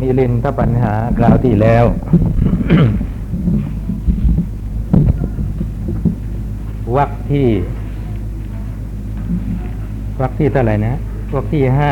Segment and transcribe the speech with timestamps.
[0.00, 1.84] มีลินถ้าปัญหากล่าวที่แล้ว
[6.96, 7.48] วักที่
[10.20, 10.94] วักที่เท่าไหร่นะ
[11.34, 11.90] วักที่ห้า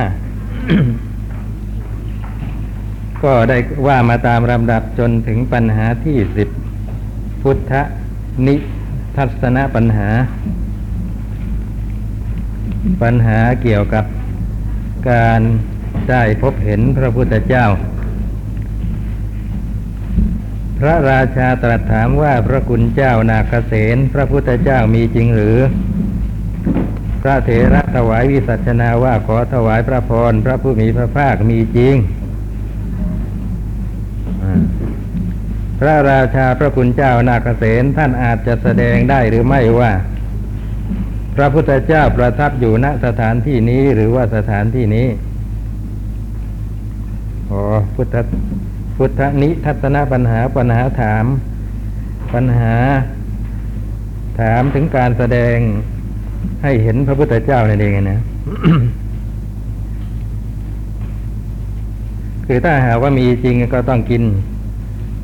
[3.22, 3.56] ก็ได้
[3.86, 6.48] ว่ามาตามลำดับจนถึงปัญหาที่สิบ
[7.42, 7.72] พุทธ
[8.46, 8.56] นิ
[9.16, 10.08] ทัศนปัญหา
[13.02, 14.04] ปัญหาเกี่ยวกับ
[15.10, 15.40] การ
[16.10, 17.66] ได้พบเห็นพระพุทธเจ้า
[20.78, 25.58] พระราชาตรัสถามว่าพระคุณเจ้านาคเสนพระพุทธเจ้ามีจริงหรือ
[27.22, 31.94] พระเถระถวายวิสัชนาว่าขอถวายพระพรพระผู้มีพระภาคมีจริง
[35.80, 39.92] พระราชาพระคุณเจ้านาคเสนท่านอาจจะแสดงได้หรือไม่ว่า
[41.36, 45.08] พระพุทธเจ้าประทับอยู่ณสถานที่นี้หรือว่าสถานที่นี้
[47.50, 47.60] อ๋อ
[47.94, 48.16] พุทธ
[48.96, 51.24] พุทธนิทัศนปัญหาปัญหาถาม
[52.34, 52.74] ปัญหา
[54.40, 55.56] ถามถึงการแสดง
[56.62, 58.20] ให้เห็นพระพุทธเจ้านั่นเองนะ
[62.46, 64.22] คือถ้าหาว่ามีจริงก็ต้องกิน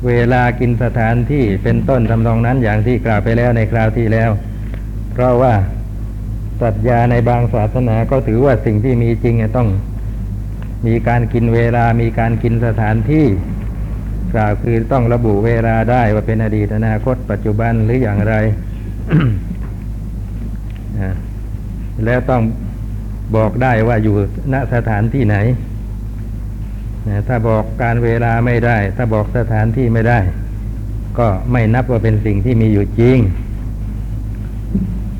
[0.07, 4.29] เวลากินสถานที่เป็นต้นทำนองนั้นอย่างที่กล่าวไปแล้วในคราวที่แล้ว
[5.13, 5.53] เพราะว่า
[6.61, 9.67] สัตยาในบางศาสนาก็ถือว่าสิ่งที่มีจริงต้อง
[10.85, 13.25] มีการกินเวลา มีการกินสถานที่
[14.33, 18.35] กล่าวคือต้องระบุเวลาได้ว่าเป็นอดีตอนาคต ปัจจุบันหรืออย่างไร
[22.05, 22.41] แล้วต้อง
[23.35, 24.15] บอกได้ว่าอยู่
[24.53, 25.37] ณสถานที่ไหน
[27.27, 30.19] ถ้าบอกการเวลาไม่ได้ ถ้าบอกสถานที่ไม่ได้
[31.19, 33.17] ก็ไม่นับว่าเป็นสิ่งที่มีอยู่จริง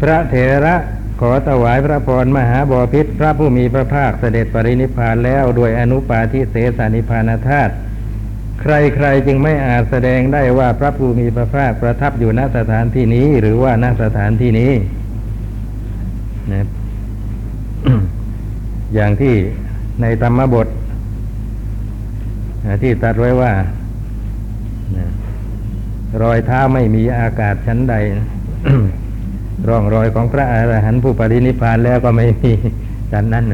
[0.02, 0.36] พระเถ
[0.66, 0.76] ระ
[1.22, 7.74] ขอถวายพระพรมหาบอพิษพระผู้มีพระภาคเสด็จปรินิพานแล้วโดยอนุปาทิเสสนิพานธาตุ
[8.62, 14.72] ใครๆจึงไม่อาจแสดงได้ว่าพระผู้มีพระภาคประทับอยู่ณสถานที่นี้ หรือว่าณสถานที่นี้
[16.54, 16.66] นะ
[18.94, 19.36] อย่างที่
[20.02, 20.68] ในธรรมบท
[22.84, 23.52] ที่ตัดไว้ว่า
[26.22, 27.96] รอยเท้าไม่มีอากาศชั้นใด
[29.70, 32.52] ร่องรอยของพระอรหันต์ผู้ปรินิพานแล้วก็ไม่มี
[33.12, 33.46] ชั้นนั้น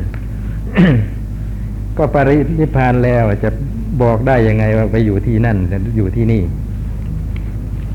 [1.97, 3.50] ก็ปรินิพานแล้วจะ
[4.01, 5.57] บอกได้ยังไงว่าไปอยู่ที่นั่น
[5.97, 6.41] อยู่ที่นี่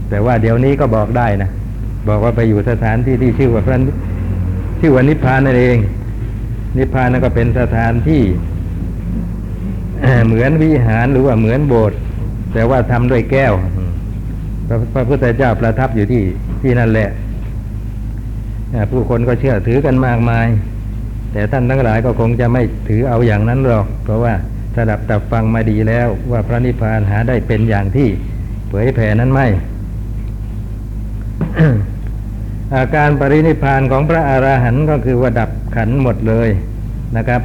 [0.08, 1.50] แต่ว่าเดี๋ยวนี้ก็บอกได้นะ
[2.08, 3.78] บอกว่าไปอยู่สถานที่ที่ชื่อว่าพระ
[4.80, 5.76] ชื่อว่านิพพานนั่นเอง
[6.78, 8.22] นิพพานนั่นก็เป็นสถานที่
[10.26, 11.98] เหมือนวิหารหรือว่าเหมือนโบสถ์
[12.54, 13.52] แต่ว่าทำด้วยแก้ว
[14.94, 16.22] พระพุทธเจ้าประทับอยู่ที่
[16.62, 17.08] ที่นั่นแหละ
[18.90, 20.46] ผู้คนก็เชื่อถือกันมากมาย
[21.32, 24.34] แต่ท่านทั้งหลายก็คงจะไม่ถือเอาอย่างนั้นหรอก เพราะว่า
[24.74, 28.08] สดับตับฟังมาดีแล้ว ว่าพระนิพพานหาได้เป็นอย่างที่
[28.68, 29.46] เผยแผ่นั้นไม่
[32.76, 36.48] อาการปรินิพานของพระอราหันต์ก็คือว่าดับขันหมดเลย
[37.16, 37.42] นะครับ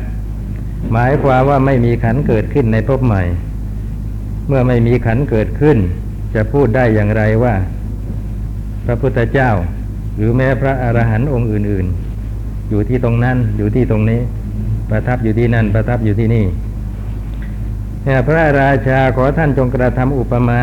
[0.92, 3.24] หมายความว่าไม่มีขันเกิดขึ้นในภพใหม่
[4.48, 5.78] เมื่อไม่มีขันเกิดขึ้น
[6.36, 7.56] จะพูดได้อย่างไรว่า
[8.86, 9.50] พระพุทธเจ้า
[10.18, 11.86] หรือแม้พระอรหันต์องค์อื่น
[12.30, 14.22] ๆ อยู่ที่ตรงนั้นอยู่ที่ตรงนี้
[14.90, 16.46] ประทับอยู่ที่นั่น ประทับอยู่ที่นี่
[18.28, 20.60] พระราชาขอท่านจงกระทำอุปมา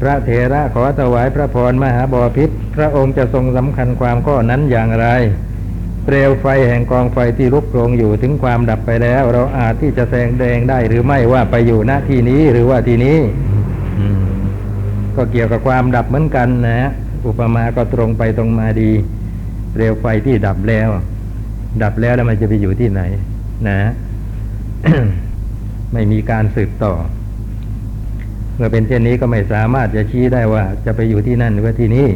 [0.00, 5.06] พระเถระขอถวายพระพรมหาบอพิษพระองค์จะทรงสำคัญความข้อนั้นอย่างไร
[6.04, 13.18] เปลวไฟแห่งกองไฟที่ลุกโผงอยู่ถึงความดับไปแล้ว เราอาจที่จะแสงแดงได้หรือไม่ว่าไปอยู่ณที่นี้หรือว่าที่นี้
[15.16, 16.90] ก็เกี่ยวกับความดับเหมือนกันนะฮะ
[17.26, 18.90] อุปมาก็ตรงไปตรงมาดี
[19.72, 20.88] เปลวไฟที่ดับแล้ว
[21.82, 23.02] ดับแล้วแล้วมันจะไปอยู่ที่ไหน
[23.68, 23.78] นะ
[25.92, 26.94] ไม่มีการสืบต่อ
[28.56, 32.08] เมื่อเป็นเช่นนี้ก็ไม่สามารถจะชี้ได้ว่า จะไปอยู่ที่นั่นหรือที่นี่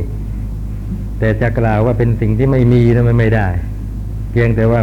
[1.19, 3.48] แต่จะกล่าวว่าเป็นสิ่งที่ไม่มีนั้นไม่ได้
[4.31, 4.81] เพียงแต่ว่า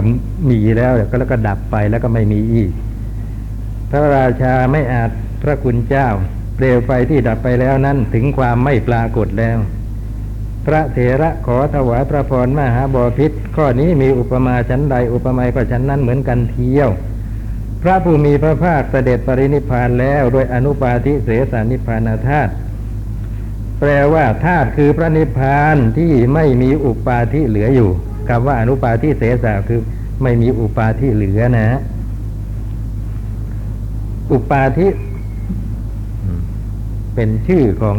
[0.50, 2.72] มีแล้วก็แล้วก็ดับไปแล้วก็ไม่มีอีก
[3.90, 5.10] พระราชาไม่อาจ
[5.42, 6.08] พระคุณเจ้า
[6.56, 9.58] เปลวไฟที่ดับไปแล้วนั้นถึงความไม่ปรากฏแล้ว
[10.66, 16.90] พระเถระขอถวายพระพรมหาบอพิษข้อนี้มีอุปมาชั้นใดอุปไมยก็ชั้นนั้นเหมือนกันเที่ยว
[17.82, 22.52] พระผู้มีพระภาคเสด็จปรินิพานแล้วโดยอนุปาทิเสสนิพานธาตุ
[23.80, 27.90] แปลว่าธาตุคือพระนิพพานที่ไม่มีอุปาทิเหลืออยู่
[28.30, 29.82] คำว่าอนุปาทิเสสาคือ
[30.24, 31.68] ไม่มีอุปาทิเหลือนะ
[34.32, 34.88] อุปาทิ
[37.16, 37.98] เป็นชื่อของ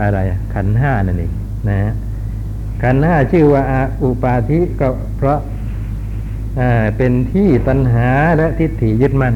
[0.00, 0.18] อะไร
[0.54, 1.32] ขันห้านั่นเอง
[1.68, 1.92] นะฮะ
[2.82, 3.62] ขันห้าชื่อว่า
[4.02, 5.38] อุปาทิก็เพราะ
[6.96, 9.34] เป็นที่ตัณหาและทิฏฐิยึดมัน่น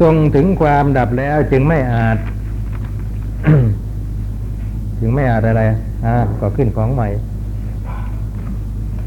[0.00, 2.18] ทรงถึงความดับแล้วจึงไม่อาจ
[5.00, 5.62] จึงไม่อาจอะไร
[6.04, 7.08] อ่าก็ขึ้นของใหม่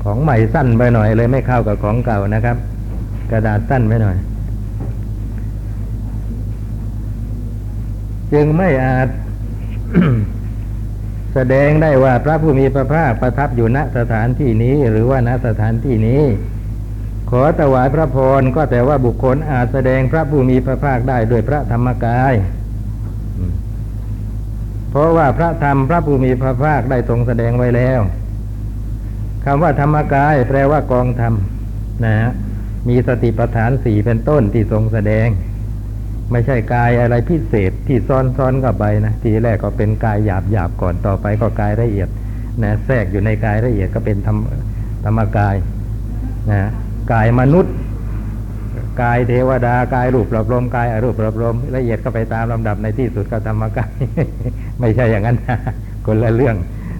[0.04, 2.58] ของใหม่สั้นไปหน่อยเลยไม่เข้ากับของเก่านะครับ
[3.32, 4.16] กระดาษสั้นไปหน่อย
[8.34, 9.08] จึงไม่อาจ
[11.34, 16.24] แสดงได้ว่าพระผู้มีพระภาคประทับอยู่ณสถานที่นี้ หรือว่าณสถานที่นี้
[17.32, 22.34] ขอถวายพระพรก็แต่ว่าบุคคลอาจแสดงพระผู้มีพระภาคได้ด้วยพระธรรมกาย
[24.90, 28.00] เพราะว่าพระธรรมพระผู้มีพระภาคได้ทรงแสดงไว้แล้ว
[29.46, 31.34] คำว่าธรรมกาย แปลว่ากองธรรม
[32.06, 32.32] นะฮะ
[32.88, 35.28] มีสติปัฏฐานสี่เป็นต้นที่ทรงแสดง
[36.32, 42.10] ไม่ใช่กายอะไรพิเศษที่ซ้อนซ้อนไปนะทีแรกก็เป็นกายหยาบหยาบก่อนต่อไปก็กายละเอียด
[42.64, 44.40] นะแทรกอยู่ในกายละเอียดก็เป็นธรรม
[45.06, 45.56] ธรรมกาย
[46.52, 46.70] นะ
[47.12, 47.74] กายมนุษย์
[49.02, 53.92] กายเทวดากายรูปประลมกายอรูปประลมละเอียดก็ไปตามลำดับในที่สุดก็ธรรมกาย
[54.80, 55.58] ไม่ใช่อย่างนั้นนะ
[56.06, 56.56] คนละเรื่อง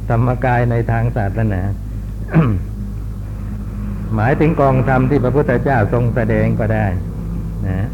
[0.10, 1.62] ธรรมกายในทางศาสนา
[4.16, 6.86] หมายถึงกองธรรมที่พระพุทธเจ้าทรงแสดงก็ได้
[7.68, 7.88] นะ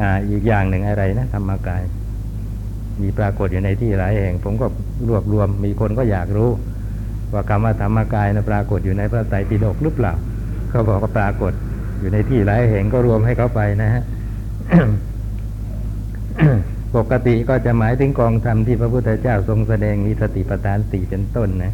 [0.00, 1.82] อ่าอีกอย่างหนึ่งอะไรนะธรรมกาย
[3.02, 4.66] มีปรากฏอยู่ในที่หลายแห่ง ผมก็
[5.08, 6.50] รวบรวมมีคนก็อยากรู้
[7.32, 10.12] ว่าคำว่าธรรมกายนะปรากฏอยู่ในพระไตรปิฎกหรือเปล่า
[10.70, 11.52] เขาบอกว่าปรากฏ
[11.98, 14.02] อยู่ในที่หลายแห่งก็รวมให้เขาไปนะฮะ
[16.96, 21.72] ปกติก็จะหมายถึงกองธรรมที่พระพุทธเจ้าทรงแสดงมีสติปัฏฐานสี่เป็นต้นนะ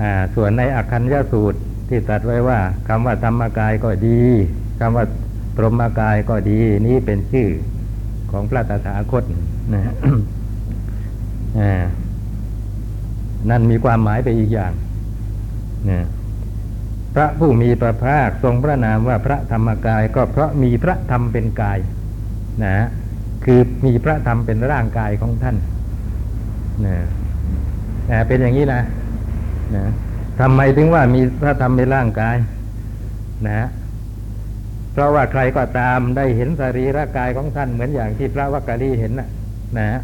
[0.00, 1.58] อ่าส่วนในอักขัญญสูตร
[1.88, 2.58] ที่ตรัสไว้ว่า
[2.88, 4.22] คำว่าธรรมกายก็ดี
[4.80, 5.04] คำว่า
[5.56, 7.48] พรหมกายก็ดีนี่เป็นชื่อ
[8.30, 9.24] ของพระตถาคต
[9.74, 9.82] นะ
[13.50, 14.72] นั่นมีความหมายไปอีกอย่าง
[15.90, 16.00] นะ
[17.14, 21.78] พระผู้มีพระภาคทรงพระนามว่าพระธรรมกายก็เพราะมีพระธรรมเป็นกาย
[22.64, 22.74] นะ
[23.44, 25.56] คือมีพระธรรมเป็นร่างกายของท่าน
[26.86, 26.96] นะ
[28.10, 28.82] นะเป็นอย่างนี้นะ
[29.76, 29.84] นะ
[30.40, 32.36] ทำไมถึงว่ามีพระธรรมในร่างกาย
[33.48, 33.68] นะ
[34.92, 39.28] เพราะว่าใครก็ตามได้เห็นสรีระกายของท่านเหมือนอย่างที่พระวักกะลีเห็นนะ
[39.78, 40.00] นะ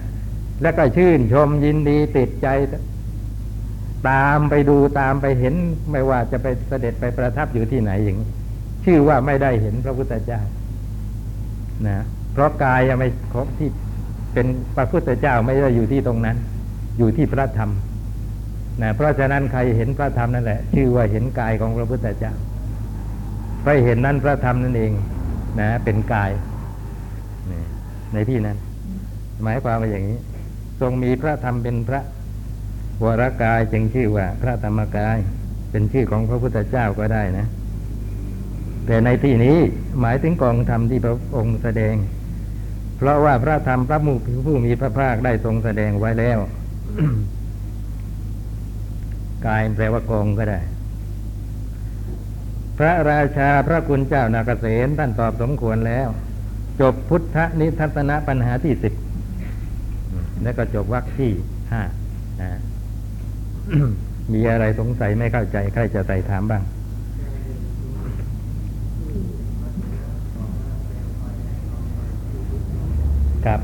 [0.63, 2.49] แล้วก็ชื่นชมยินดีติดใจ
[4.09, 5.55] ตามไปดูตามไปเห็น
[5.91, 8.19] ไม่ว่าจะไปเสด็จไปประทับอยู่ที่ไหนอย่าง
[8.85, 10.41] ชื่อว่าไม่ได้เห็นพระพุทธเจ้า
[11.87, 11.99] นะ
[12.33, 13.69] เพราะกายยังไม่ครบที่
[14.33, 14.47] เป็น
[14.77, 16.37] พระพุทธเจ้าไม่ได้อยู่ที่ตรงนั้น
[16.99, 17.71] อยู่ที่พระธรรม
[18.83, 22.33] นะเพราะฉะนั้นใครเห็นพระธรรมนั่นแหละ ชื่อว่าเห็นกายของพระพุทธเจ้า
[23.63, 24.93] ใครเห็นนั้นพระธรรมนั่นเอง
[25.61, 26.31] นะเป็นกาย
[28.13, 28.57] ในที่นั้น
[29.43, 30.19] หมายความว่าอย่างนี้
[30.81, 32.01] ทรงมีพระธรรมเป็นพระ
[33.05, 35.17] วรกายจึงชื่อว่า พระธรรมกาย
[35.71, 37.47] เป็นชื่อของพระพุทธเจ้าก็ได้นะ
[38.87, 39.57] แต่ในที่นี้
[40.01, 41.95] หมายถึงกองธรรมที่พระองค์แสดง
[42.97, 44.15] เพราะว่าพระธรรมพระมู
[44.47, 46.39] ผู้มีพระภาคได้ทรงแสดงไว้แล้ว
[49.47, 50.61] กายแปลว่ากองก็ได้
[52.79, 56.09] พระราชาพระคุณเจ้านาเกษตท่านตอบสมควรแล้ว
[56.81, 58.95] จบพุทธนิทัศนปัญหาที่สิบ
[60.43, 61.33] แล้วก็จบวรรคที่
[61.73, 61.83] ห้า
[64.33, 66.63] มีอะไรสงสัยไม่เข้าใจ ใครจะใส่ถามบ้าง
[73.47, 73.61] ครับ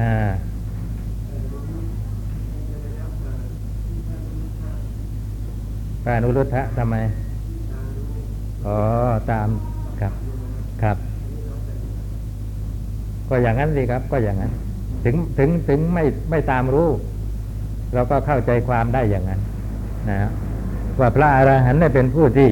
[0.00, 0.14] อ่า
[6.02, 6.96] พระอนุรุทธะทำไม
[8.66, 8.78] อ๋อ
[9.30, 9.48] ตาม
[10.00, 10.12] ครับ
[10.82, 10.96] ครับ
[13.28, 14.52] ก็อย่างนั้นสิครับ ก็อย่างนั้น
[15.04, 16.88] ถึงถึงถึงไม่ไม่ตามรู้
[17.94, 19.40] เราก็เข้าใจความได้อย่างนั้น
[20.10, 20.30] นะ
[21.00, 22.48] ว่าพระอรหันต์เป็นผู้ที่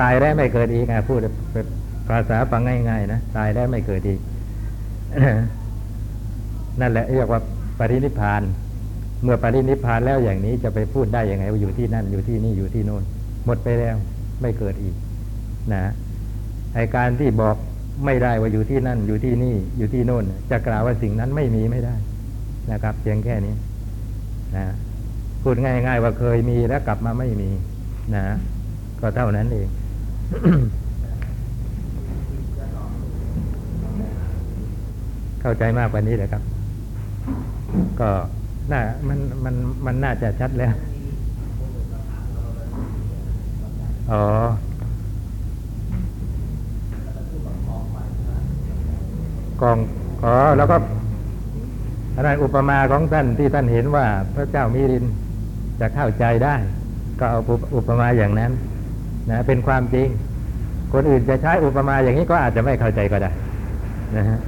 [0.00, 1.18] ตายแล้วไม่เกิดอีกนะพูด
[1.52, 1.66] เป็น
[2.08, 4.20] ภาษาฟังง่ายๆนะตายแล้วไม่เกิดอีก
[6.80, 7.40] นั่นแหละเรียกว่า
[7.78, 8.42] ปรินิพาน
[9.22, 13.02] เมื่อปรินิพานแล้วอย่างนี้จะไปพูดได้ยังไงว่าอยู่ที่นั่นอยู่ที่นี่อยู่ที่โน่น
[13.46, 13.96] หมดไปแล้ว
[14.40, 14.94] ไม่เกิดอีก
[15.72, 15.82] นะ
[16.74, 17.56] ไอการที่บอก
[18.04, 21.94] ไม่ได้ว่าอยู่ที่นั่น อยู่ที่นี่อยู่ที่โน่น จะกล่าวว่าสิ่งนั้นไม่มีไม่ได้
[22.72, 23.54] นะครับเพียงแค่นี้
[24.56, 24.64] นะ
[25.42, 27.50] พูดง่าย ๆ ว่าเคยมีแล้วกลับมาไม่มี
[28.14, 28.24] นะ
[29.00, 29.68] ก็เท่านั้นเอง
[35.40, 36.42] เข้าใจมากกว่านี้เลยครับ
[38.00, 38.10] ก็
[38.72, 39.54] น่ามันมัน
[39.86, 40.72] มันน่าจะชัดแล้ว
[44.12, 44.22] อ๋อ
[49.62, 49.76] กอง
[50.24, 50.76] อ๋อแล้วก็
[52.16, 54.04] อะไรอุปมาของท่านที่ท่านเห็นว่า
[54.34, 55.04] พระเจ้ามิริน
[55.80, 56.54] จะเข้าใจได้
[57.18, 57.40] ก็เอา
[57.76, 58.52] อุปมาอย่างนั้น
[59.30, 60.08] นะเป็นความจริง
[60.92, 63.30] คนอื่นจะใช้อุปมาอย่างนี้ก็อาจจะไม่เข้าใจก็ได้
[64.16, 64.38] นะฮะ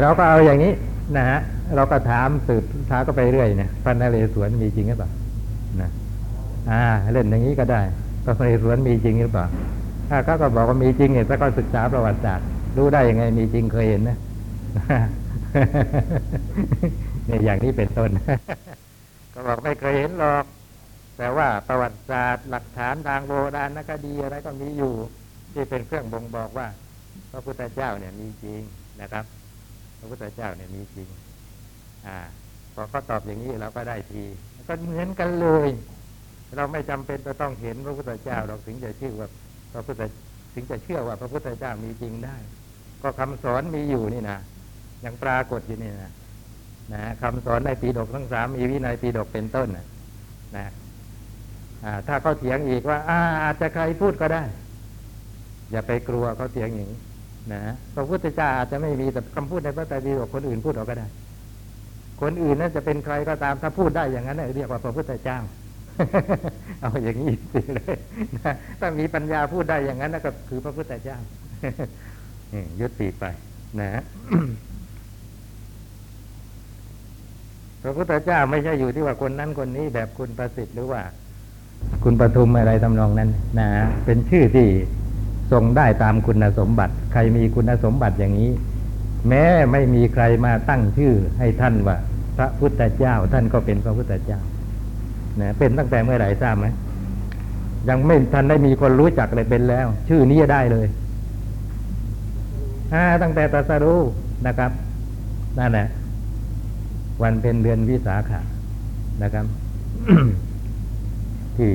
[0.00, 0.72] เราก็เอาอย่างนี้
[1.16, 1.38] นะฮะ
[1.76, 5.10] เราก็ถามสืบท้าก็ไปเรื่อยเนี่ยพระนเรศวรมีจริงหรือเปล่า
[5.80, 5.90] นะ
[6.70, 7.80] อ่า เล่นอย่างนี้ก็ได้
[8.24, 9.46] พระนเรศวรมีจริงหรือเปล่า
[10.08, 12.46] ถ้าเขาก็บอกว่ามีจริงเนี่ยถ้าก็ศึกษาประวัติศาสตร์
[12.76, 14.18] รู้ได้ยังไง มีจริงเคยเห็นนะ
[17.26, 18.10] เนี่ยอย่างนี้เป็นต้น
[19.34, 20.44] ก็บอกไม่เคยเห็นหรอก
[21.18, 24.94] แต่ว่าประวัติศาสตร์หลักฐานทางโบราณคดีอะไรก็มีอยู่
[25.52, 26.66] ที่เป็นเครื่องบ่งบอกว่า
[27.32, 28.62] พระพุทธเจ้าเนี่ยมีจริง
[29.00, 29.24] นะครับ
[29.98, 31.08] พระพุทธเจ้าเนี่ยมีจริง
[32.06, 32.18] อ่า
[32.74, 34.24] พอเขาตอบอย่างนี้เราก็ได้ที
[34.68, 35.68] ก็เหมือนกันเลย
[36.56, 39.28] เราไม่จำเป็นจะต้องเห็นพระพุทธเจ้าเราถึงจะชื่อว่า
[39.72, 40.02] พระพุทธ
[40.54, 42.36] ถึงจะเชื่อว่าพระพุทธเจ้ามีจริงได้
[43.02, 44.38] ก็คำสอนมีอยู่นี่นะ
[45.04, 46.10] ยังปรากฏอยู่นี่นะ
[46.92, 49.86] นะคำสอนในปีดกทั้งสามมีวินัยปีดกเป็นต้นนะ
[50.56, 50.66] นะ
[52.06, 54.42] ถ้าเขาเถียงอีกว่าอาอาจจะใครพูดก็ได้
[55.70, 57.00] อย่าไปกลัวเขาเถียงอย่างนี้
[57.52, 57.60] นะ
[57.94, 61.06] พระพุทธเจ้าอาจจะไม่มีแต่คำพูดในพระไตรปิฎกคนอื่นพูดออกก็ได้
[62.20, 65.38] คนอื่นนั่นจะเป็นใครก็ตามถ้าพูดได้อย่างนั้นเรียกว่าพระพุทธเจ้า
[66.80, 67.96] เอาอย่างนี้สิเลย
[68.38, 71.18] นะถ้ามีปัญญาพูดได้อย่างนั้นก็คือพระพุทธเจ้า
[72.80, 73.24] ยุติไป
[73.80, 74.02] นะ
[77.82, 81.02] พระพุทธเจ้าไม่ใช่อยู่ที่ว่าคนนั้นคนนี้แบบคุณประสิทธิ์หรือว่า
[82.04, 83.68] คุณปทุมอะไรทำนองนั้นนะ
[84.04, 84.66] เป็นชื่อที่
[85.52, 88.50] ทรงได้ตามคุณสมบัติ ใครมีคุณสมบัติอย่างนี้
[89.28, 91.96] แม้ไม่มีใครมาตั้งชื่อให้ท่านว่า
[92.36, 94.40] พระพุทธเจ้า ท่านก็เป็นพระพุทธเจ้า
[95.40, 96.66] นะเป็นตั้งแต่เมื่อไหร่ทราบไหม
[97.88, 100.86] ยังไม่ทันได้มีคนรู้จักเลยเป็นแล้ว ชื่อนี้ได้เลย
[102.92, 104.00] อ่าตั้งแต่ตรัสรู้
[104.46, 104.70] นะครับ
[105.58, 105.86] นั่นแหละ
[107.22, 108.40] วันเป็นเดือนวิสาขะ
[109.22, 109.46] นะครับ
[111.56, 111.72] ที่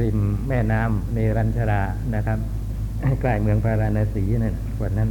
[0.00, 0.18] ริม
[0.48, 1.82] แม่น้ำเนรัญชรา
[2.14, 2.38] นะครับ
[3.20, 5.08] ใกล้เมืองพาราณสีนั่นวันนั้น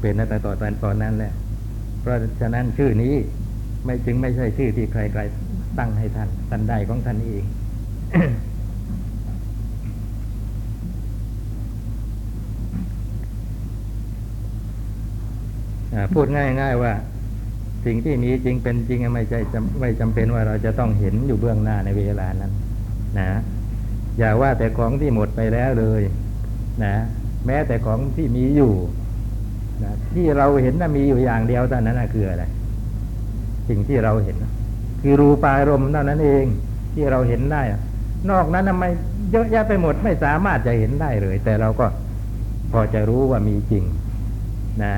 [0.00, 1.32] เป็นตั้งแต่ตอนตอนนั้นแหละ
[2.00, 3.14] เพราะฉะนั้นชื่อนี้
[3.84, 7.44] ไม่จึงไม่ใช่ชื่อที่ใครๆตั้งให้ท่านท่านได้ของท่านเอง
[16.14, 16.92] พูดง่าย ๆ ว่า
[17.86, 19.40] สิ่งที่มีจริงเป็นจริงไม่ใช่
[19.80, 22.52] ไม่จำเป็นว่าเราจะต้องเห็นอยู่เบื้องหน้าในเวลานั้น
[23.18, 23.28] นะ
[24.18, 26.02] อย่าว่าแต่ของที่หมดไปแล้วเลย
[26.84, 26.94] นะ
[27.46, 28.72] แม้แต่ของที่มีอยู่
[29.84, 32.44] นะที่เราเห็นนะมีอยู่อย่างเดียวเท่านั้นนะคืออะไร
[33.68, 34.36] สิ่งที่เราเห็น
[35.02, 36.44] คือรูปารมณ์เท่านั้นเอง
[36.94, 37.62] ที่เราเห็นได้
[38.30, 38.84] นอกนั้นทำไม
[39.32, 41.86] เยอะแยะไปหมดไม่สามารถจะเห็นได้เลย แต่เราก็
[42.72, 43.84] พอจะรู้ว่ามีจริง
[44.82, 44.94] นะ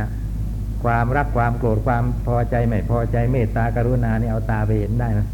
[0.85, 5.27] ความรักความโกรธความพอใจไม่พอใจเมตตากรุณานี่เอาตาไปเห็นได้นะ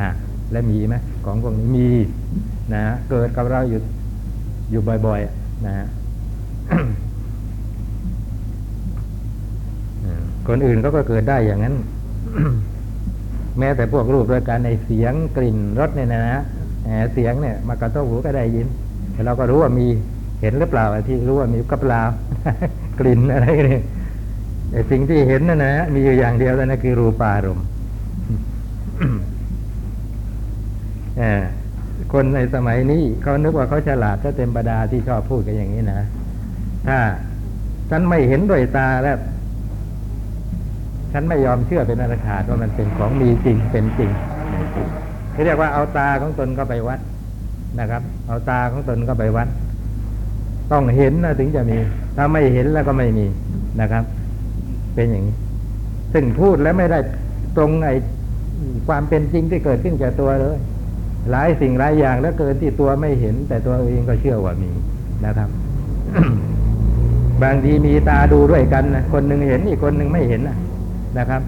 [0.00, 0.10] ฮะ
[0.52, 1.88] และมีไหมของพวกนี้มี
[2.74, 3.80] นะเกิดกับเราอยู่
[4.70, 5.74] อยู่บ่อยๆนะ
[10.48, 11.74] คนอื่นก็ก็เกิดได้อย่างนั้น
[13.58, 16.42] แม้แต่พวกรูปด้วยการในเสียงกลิ่นรสเนี่ยนะฮะ
[17.12, 18.66] เสียงเนี่ยมากระทบหูก็ได้ยิน
[19.12, 19.86] แต่เราก็รู้ว่ามี
[20.40, 22.02] เห็นหรือเปล่าที่รู้ว่ามีก็เปล่า
[23.00, 23.82] กลิ่นอะไรเนี่ย
[24.90, 27.66] สิ่งที่เห็นนั่นนะมีอยู่อย่างเดียวแล้วนะคือรูปารมณ์
[32.12, 36.00] คนในสมัยนี้เขานึกว่าเขาฉลาดถ้าเต็มประดาที่ชอบพูดกันอย่างนี้นะ
[36.88, 36.98] ถ้า
[37.90, 39.18] ฉันไม่เห็นด้วยตาแล้ว
[41.12, 44.10] ฉันไม่ยอมเชื่อเป็นอนาคาว่ามันเป็นของมีจริงเป็นจริง
[45.34, 47.00] ที่เรียกว่าเอาตาของตนก็ไปวัด
[47.80, 49.48] นะครับ เอาตาของตนก็ไปวัด
[50.72, 51.78] ต้องเห็นนะถึงจะมี
[52.16, 53.26] ถ้าไม่เห็นแล้วก็ไม่มี
[53.80, 54.04] นะครับ
[54.94, 55.36] เป็นอย่างนี้
[56.12, 56.98] ซึ่งพูดแล้วไม่ได้
[57.56, 57.94] ตรงไอ้
[58.88, 60.58] ความเป็นจริงที่เกิดขึ้นแก่ตัวเลย
[61.30, 64.70] หลายสิ่งหลายอย่างแล้วเกินที่ตัวไม่เห็น แต่ตัวเองก็เชื่อว่ามี
[65.26, 65.48] นะครับ
[67.42, 70.56] บางทีมีตาดูด้วยกันนะคนหนึ่งเห็นอีกคนหนึ่งไม่เห็นนะ
[71.18, 71.42] นะครับ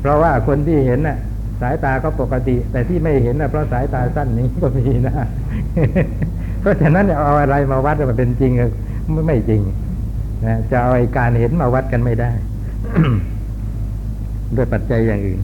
[0.00, 1.18] เพราะว่าคนที่เห็นน่ะ
[1.60, 5.14] สายตาก็ปกติ แต่ที่ไม่เห็นนะเพราะสายตาสั้นนี้ก็มีนะ
[6.60, 8.52] เพราะฉะนั้นเอาอะไรมาวัดมันเป็นจริง
[9.12, 9.60] ไม่ไม่จริง
[10.46, 12.30] นะจะเอาการเห็นมาวัดกันไม่ได้
[14.56, 15.40] ด้วยปัจจัยอย่างอื่น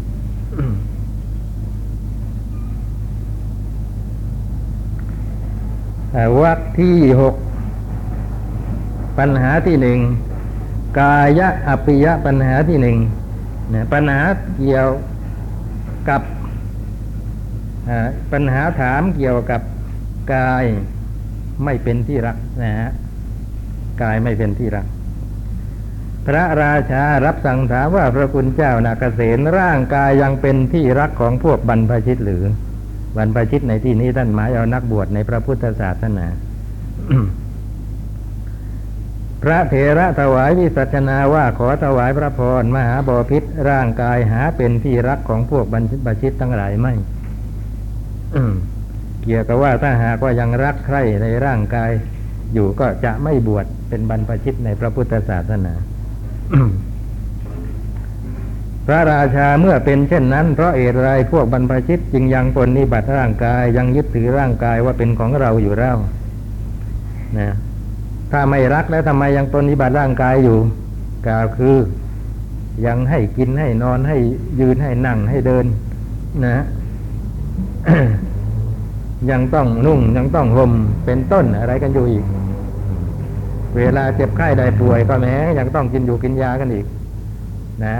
[6.40, 7.34] วัดที่หก
[9.18, 9.98] ปัญหาที่หนึ่ง
[11.00, 12.96] กายะอภิยะปัญหาที่หนึ่ง
[13.72, 14.20] นปัญหา
[14.56, 14.88] เกี่ยว
[16.08, 16.22] กับ
[18.32, 19.60] ปัญหาถามเกี่ยวกับ
[20.34, 20.64] กาย
[21.64, 22.90] ไม่เป็นที่รักนะฮะ
[24.02, 24.86] กายไม่เป็นที่รัก
[26.26, 32.44] พระราชารับสั่งถามว่าพระคุณเจ้านาเกษณร่างกายยังเป็นที่รักของพวกบรรพชิตหรือ
[33.16, 36.26] บรรพชิตในที่นี้ท่านหมายเอานักบวชในพระพุทธศาสนา
[39.42, 46.94] พระเถระถวายวิสัชนาว่าขอถวายพระพรมหาบอพิษร่างกายหาเป็นที่รักของพวกบรรพชิตทั้งหลายไม่
[49.22, 51.90] เกี่ยวกับว่าถ้าหากว่ายังรักใครในร่างกาย
[52.54, 55.74] อยู่ก็จะไม่บวชเป็นบรรพชิตในพระพุทธศาสนา
[58.86, 65.96] พระราชาเมื่อเป็นเช่นนั้น เพราะเหตุไรพวกบรรพชิตจึงยังปนนิบัติร่างกาย ยังยึดถือร่างกายว่าเป็นของเราอยู่แล้ว
[67.38, 67.50] นะ
[68.32, 70.58] ถ้าไม่รักแล้วทำไมยังปนนิบัติร่างกายอยู่
[71.26, 71.76] กล่าวคือ
[72.86, 74.16] ยังให้กินให้นอนให้
[74.60, 75.66] ยืนให้นั่งให้เดิน
[76.46, 76.64] นะ
[79.30, 80.72] ยังต้องนุ่งยังต้องห่ม
[81.04, 82.24] เป็นต้นอะไรกันอยู่อีก
[83.76, 86.86] เวลาเจ็บไข้ได้ป่วยก็แม้ยังต้องกินอยู่กินยากันอีก
[87.84, 87.96] นะ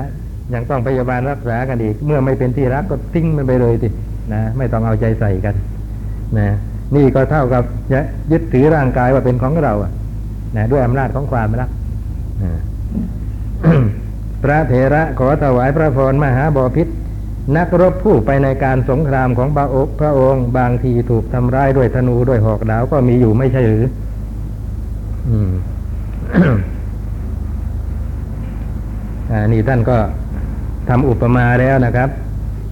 [0.55, 3.89] ยังต้องพยาบาลรักษากันอีก เมื่อไม่เป็นที่รักก็ทิ้งมันไปเลยที
[4.33, 5.55] นะไม่ต้องเอาใจใส่กัน
[6.39, 6.49] นะ
[6.97, 7.63] นี่ก็เท่ากับ
[8.33, 9.93] ยึดถือร่างกายว่าเป็นของเราอะ
[10.57, 11.69] นะด้วยอำนาจของความรัก
[14.43, 16.89] พระเถระขอถวายพระพรมหาบอพิษ
[17.57, 23.85] นักรบผู้ไปในการสงครามของพระอกพระองค์ บางทีถูกทำร้ายด้วยธนูด้วยหอกดาวก็มีอยู่ไม่ใช่หรือ
[25.29, 25.51] อืม
[29.31, 29.99] อ่านี่ท่านก็
[30.89, 32.09] ทำอุปมาแล้วนะครับ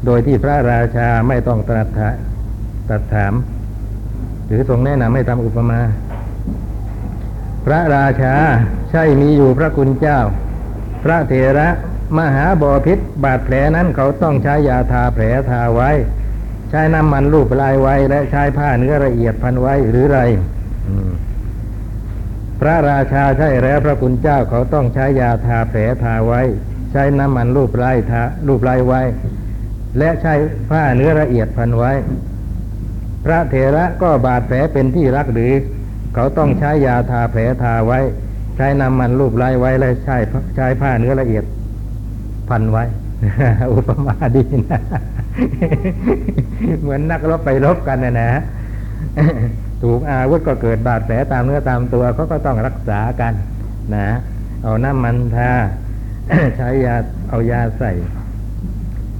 [0.07, 1.89] โดยที่พระราชาไม่ต้องตรัส
[2.89, 3.33] ตรัสถาม
[4.47, 5.81] หรือทรงแนะนำให้ทำอุปมา
[7.67, 8.35] พระราชา
[8.91, 10.19] ใช่มีอยู่พระคุณเจ้า
[11.05, 11.69] พระเถระ
[12.19, 15.91] มหาบอพิษบาดแผลนั้นเขาต้องใช้ยาทาแผลทาไว้
[16.71, 20.21] ใช้น้ำมันรูปลายไว้ และใช้ผ้าเนื้อละเอียดพันไว้หรือไร
[22.61, 26.41] พระราชาใช่แล้วพระคุณเจ้าเขาต้องใช้ยาทาแผลทาไว้
[26.93, 29.01] ใช้น้ำมันรูปลายทารูปลายไว้
[29.99, 30.35] และใช้
[30.71, 31.93] ผ้าเนื้อละเอียดพันไว้
[33.25, 35.53] พระเถระก็บาดแผลเป็นที่รักหรือ
[36.15, 37.99] เขาต้องใช้ยาทาแผลทาไว้
[38.57, 40.17] ใช้น้ำมันรูปลายไว้และใช้
[40.57, 41.45] ใช้ผ้าเนื้อละเอียด
[42.49, 42.85] พันไว้
[43.73, 44.81] อุปมาดีนะ
[46.83, 48.29] เหมือนนักรบไปรบกันนะนะ
[49.83, 53.33] ถูกอาวุธก็เกิดบาดแผลตามเนื้อตามตัวเขาก็ต้องรักษากัน
[53.97, 54.09] นะ
[54.65, 55.51] เอาน้ำมันทา
[56.57, 56.97] ใช้ยา
[57.29, 57.93] เอายาใส่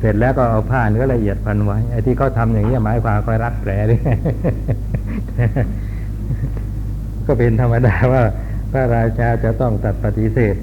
[0.01, 4.01] เสร็จแล้วก็เอาผ้าเนื้อละเอียดพันไว้ไอ้ที่เขาทำอย่างนี้หมายความคอยรักแผลด้วย
[7.27, 8.23] ก็เป็นธรรมดาว่า
[8.73, 10.57] พระราชาจะต้องตัดปฏิเสธ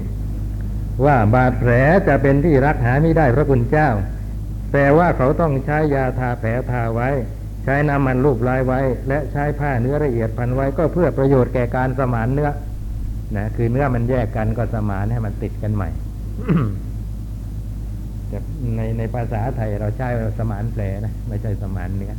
[1.06, 1.72] ว่าบาดแผล
[2.08, 3.88] จะเป็นที่รักหาไม่ได้พระคุณเจ้า
[4.72, 7.10] แต่ว่าเขาต้องใช้ยาทาแผลทาไว้
[7.68, 12.50] ช้น้ำมันรูปลายไว้ และใช้ผ้าเนื้อละเอียดพันไว้ก็เพื่อประโยชน์แก่การสมานเนื้อ
[13.36, 15.88] นะคือเนื้อมันแยกกันก็สมานให้มันติดกันใหม่
[18.76, 22.12] ในในภาษาไทยเราใช้สมานแผลนะไม่ใช่สมานเนื้อ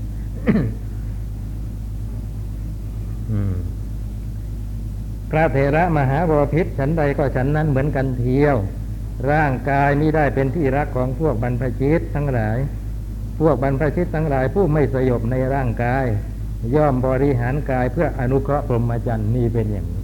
[5.32, 8.58] พระเถระมหาบพิษฉันใดก็ฉันนั้นเหมือนกันเทียว
[9.32, 12.58] ร่างกายไม่ได้เป็นที่รักของพวกบรรพชิตทั้งหลาย
[13.40, 16.06] พวกบรรพชิตทั้งหลายผู้ไม่สยบในร่างกาย
[16.76, 20.04] ย่อมบริหารกายเพื่ออนุเคราะห์พรหมจรรย์นี่เป็นอย่างนี้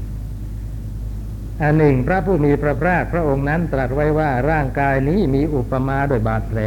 [1.61, 6.59] อันหนึ่งพระผู้มีพระภาคพระองค์นั้นตรัสไว้ว่าร่างกายนี้มีอุปมาโดยบาดแผล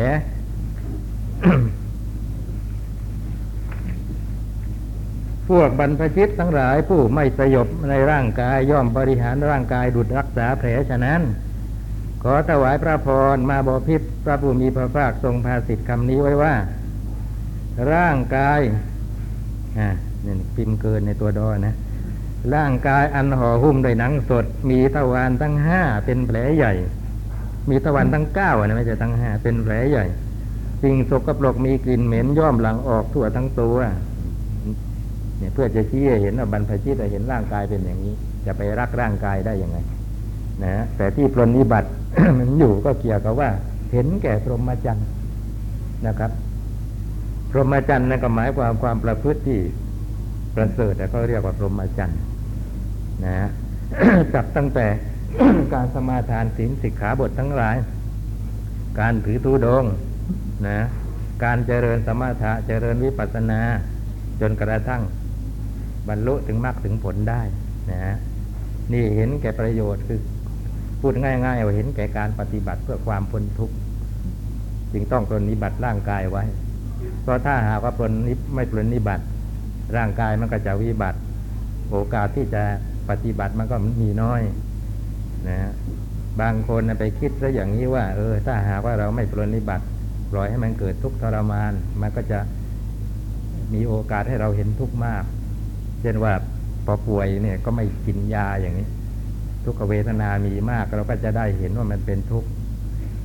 [5.49, 11.21] พวกบรรพชิตทั้งหลายผู้ไม่สยบในร่างกายย่อมบริหารร่างกายดุดรักษาแผลฉะนั้น
[12.23, 16.55] ขอถวายพระพรมาบอพิษพระผู้มีพระภาคทรงภาสิทธิ์คำนี้ไว้ว่า
[17.93, 18.61] ร่างกาย
[19.75, 19.93] เนี่ย
[20.57, 21.75] พิมพ์เกินในตัวดอนะ
[22.55, 26.73] ร่างกายอันห่อหุ้มด้วยหนังสด มีทวารทั้งห้าเป็นแผลใหญ่
[27.71, 30.07] มีทวารทั้งเก้านะไม่ใช่ทั้งห้าเป็นแผลใหญ่
[30.83, 33.77] สิ่งสกปรกมีกลิ่นเหม็นย่อมหลังออกทั่วทั้งตัว
[35.39, 38.15] เนี่ยเพื่อจะชี้เห็นว่าบรรพชิตเห็นร่างกายเป็นอย่างนี้
[38.47, 39.79] จะไปรักร่างกายได้ยังไง
[40.65, 41.89] นะแต่ที่ปรนิบัติ
[42.39, 43.51] มันอยู่ก็เกี่ยวกับว่า
[43.93, 45.07] เห็นแก่พรหมจรรย์
[46.07, 46.31] นะครับ
[47.51, 49.61] พรหมจรรย์นั่นก็หมายความความประพฤติที่
[50.55, 52.19] ประเสริฐแต่ก็เรียกว่าพรหมจรรย์
[53.25, 53.37] นะ
[54.35, 54.87] จับตั้งแต่
[55.75, 57.77] การสมาทานศีลสิกขาบททั้งหลาย
[59.01, 59.85] การถือทุดง
[60.69, 60.81] นะ
[61.45, 63.61] การเจริญสมาธิเจริญวิปัสสนา
[64.41, 65.03] จนกระทั่ง
[66.09, 67.43] บรรลุถึงมรรคถึงผลได้
[67.91, 68.17] นะ
[68.93, 70.19] นี่เห็นแก่ประโยชน์คือ
[71.01, 73.75] พูดง่ายๆว่าเห็นแก่การปฏิบัติเพื่อความพ้นทุกข์
[74.93, 76.45] จึงต้องปรนิบัติร่างกายไว้
[77.23, 79.25] เพราะถ้าหากว่าปรนิไม่ปรนิบัติ
[79.97, 81.19] ร่างกายมันก็จะวิบัติ
[81.91, 82.63] โอกาสที่จะ
[83.11, 84.43] ปฏิบัติมันก็มีน้อย
[85.49, 85.59] นะ
[86.41, 89.85] บางคนไปคิดซะอย่างนี้ว่า เออ ถ้าหากว่าเราไม่ปรนิบัติ
[90.33, 92.39] ปล่อยให้มันเกิดทุกข์ทรมาน มันก็จะ
[93.75, 95.25] มีโอกาสให้เราเห็นทุกข์มาก
[96.03, 96.33] เช่นว่า
[96.87, 98.87] พอป่วยเนี่ยก็ไม่กินยาอย่างนี้
[99.69, 102.49] ทุกขเวทนามีมาก เราก็จะได้เห็นว่ามันเป็นทุกข์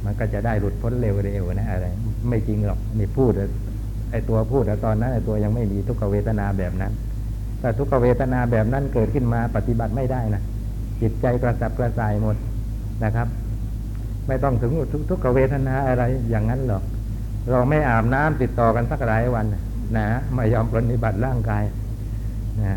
[0.05, 1.87] มันก็จะได้หลุดพ้นเร็วๆนะอะไร
[2.29, 3.31] ไม่จริงหรอกนี่พูด
[4.11, 6.91] ไอ้ตัวพูดตอนนั้นไอ้ตัวยังไม่มีทุกขเวทนาแบบนั้น
[7.59, 10.43] แต่ทุกขเวทนาแบบนั้นเกิดขึ้นมาปฏิบัติไม่ได้นะ
[11.01, 12.35] จิตใจกระสับกระส่ายหมด
[13.03, 13.27] นะครับ
[14.27, 14.71] ไม่ต้องถึง
[15.09, 16.83] ทุกขเวทนาอะไรอย่างนั้นหรอก
[17.51, 19.45] เราไม่อาบน้ำติดต่อกันสักหลายวัน
[19.97, 21.63] นะไม่ยอมปฏิบัติร่างกาย
[22.61, 22.73] นะ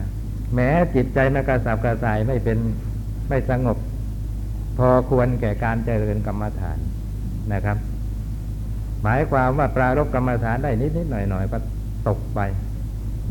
[0.54, 2.58] แม้จิตใจม่กระสับกระส่ายไม่เป็น
[3.28, 3.78] ไม่สงบ
[4.78, 6.78] พอควรแก่การเจริญกรรมฐาน
[7.52, 7.78] นะครับ
[9.02, 11.58] หมายความว่าปรารบกรรมฐานได้นิดนิดหน่อยหน่อยก็
[12.08, 12.40] ตกไป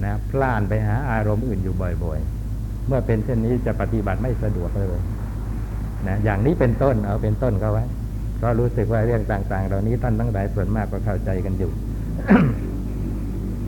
[0.04, 2.20] นะพล่านไปหาอารมณ์อื่นอยู่บ่อย
[2.54, 5.00] ๆ เมื่อเป็นเช่นนี้จะปฏิบัติไม่สะดวกเลย
[6.08, 7.86] นะอย่างนี้เป็นต้นเอาเป็นต้นเขาไว้
[8.42, 11.72] ก็รู้สึกว่าเรื่องต่าง ๆ เหล่านี้ท่านทั้งหลายส่วนมากก็เข้าใจกันอยู่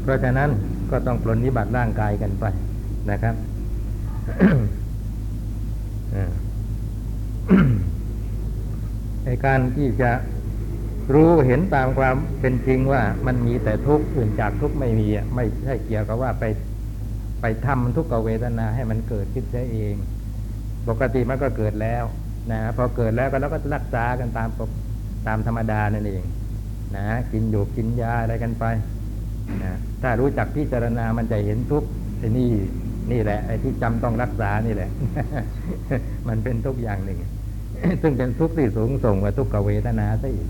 [0.01, 0.49] เพราะฉะนั้น
[0.91, 2.45] ก็ต้องปลนนิบัติร่างกายกันไป
[3.11, 3.35] นะครับ
[9.25, 10.11] ในการที่จะ
[11.13, 16.43] รู้เห็นตามความเป็นจริงว่ามันมีแต่ทุกข์อื่นจากทุกข์ไม่มีไม่ใช่เกี่ยวกับว่าไป
[17.41, 19.95] ไปทำทุกขเวทนาให้มันเกิดขึ้นได้เอง
[20.87, 22.03] ปกติมันก็เกิดแล้ว
[22.51, 24.49] นะพอเกิดแล้วก็เราก็รักษากันตาม
[25.27, 26.23] ตามธรรมดานั่นเอง
[26.95, 28.65] นะกินอยู่กินยาอะไรกันไป
[29.63, 32.49] นะถ้ารู้จักพิจารณามันจะเห็นทุกข์ไอ้นี่
[33.11, 34.89] นี่แหละไอ้ที่จำต้องรักษานี่แหละ
[36.27, 37.19] มันเป็นทุกอย่างหนึ่ง
[38.01, 40.49] ซึ่งเป็นทุกข์ที่สูงส่งกว่าทุกขเวทนาซะอีก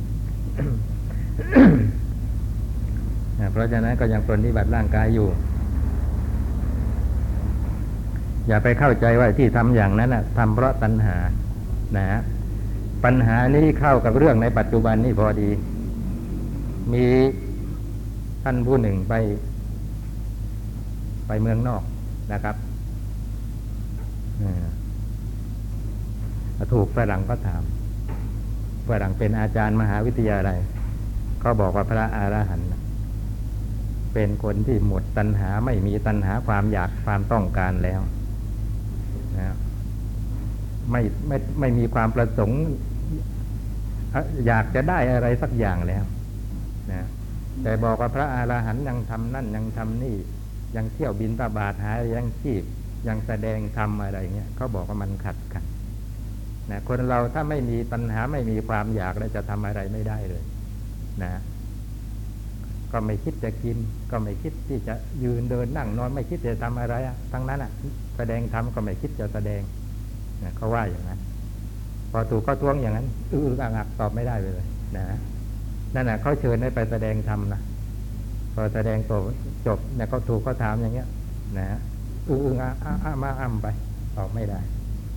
[3.52, 5.28] เพราะฉะนั้นก็ยังปฏิบัติร่างกายอยู่
[8.48, 11.18] อย่าไปเข้าใจว่าที่ทำอย่างนั้นนะทำเพราะตัณหา
[11.98, 12.22] นะ
[13.04, 15.50] ปัญหานี้เข้ากับเรื่องในปัจจุบันนี่พอดี
[16.94, 17.06] มี
[18.44, 19.14] ท่านผู้หนึ่งไป
[21.28, 21.84] ไปเมืองนอก
[22.34, 22.56] นะครับ
[26.74, 27.64] ถูกฝรั่งก็ถาม
[28.90, 30.60] ฝรั่งเป็นอาจารย์มหาวิทยาลัย
[31.40, 32.68] เขาบอกว่าพระอรหันต์
[34.14, 38.02] เป็นคนที่หมดตัณหาไม่มีตัณหาความอยากความต้องการแล้ว
[39.38, 39.56] นะ
[40.92, 42.62] ไม่ไม่ไม่มีความประสงค์
[44.48, 46.04] อยากจะได้อะไรสักอย่างแล้ว
[46.92, 47.08] นะ
[47.64, 50.16] แต่บอกว่าพระอรหันต์ยังทำนั่นยังทำนี่
[50.76, 52.64] ยังเที่ยวบินตาบาทหายังชีพ
[53.08, 55.64] ยังแสดงทำอะไรเงี้ยเขาบอกว่ามันขัดกัน
[56.72, 60.44] นะคนเราถ้าไม่มีปัญหาไม่มีความอยากแล้วจะทำอะไรไม่ได้เลย
[61.24, 61.34] นะ
[62.92, 63.78] ก็ไม่คิดจะกิน
[64.12, 67.72] ก็ไม่คิดที่จะยืนเดินนั่งนอนไม่คิดจะทำอะไรอะทั้งนั้นอะ
[68.18, 69.62] แสดงทำก็ไม่คิดจะแสดง
[70.44, 71.20] นะเขาว่าอย่างนั้น
[72.12, 74.64] พอถูกก็ท้วงอย่างนั้น อืออักตอบไม่ได้เลย
[74.98, 75.06] นะ
[75.96, 77.62] นั่นแหะเขาเชิญให้ไปแสดงธรรมนะ
[78.60, 79.22] พอแสดงจบ
[79.68, 81.08] จบเนี่ยเขาถูกเขาถามอย่างเงี้ย
[81.58, 81.80] นะ
[82.30, 82.70] อืออะ
[83.04, 83.68] อะมาอ้ำไป
[84.18, 84.60] ตอบไม่ได้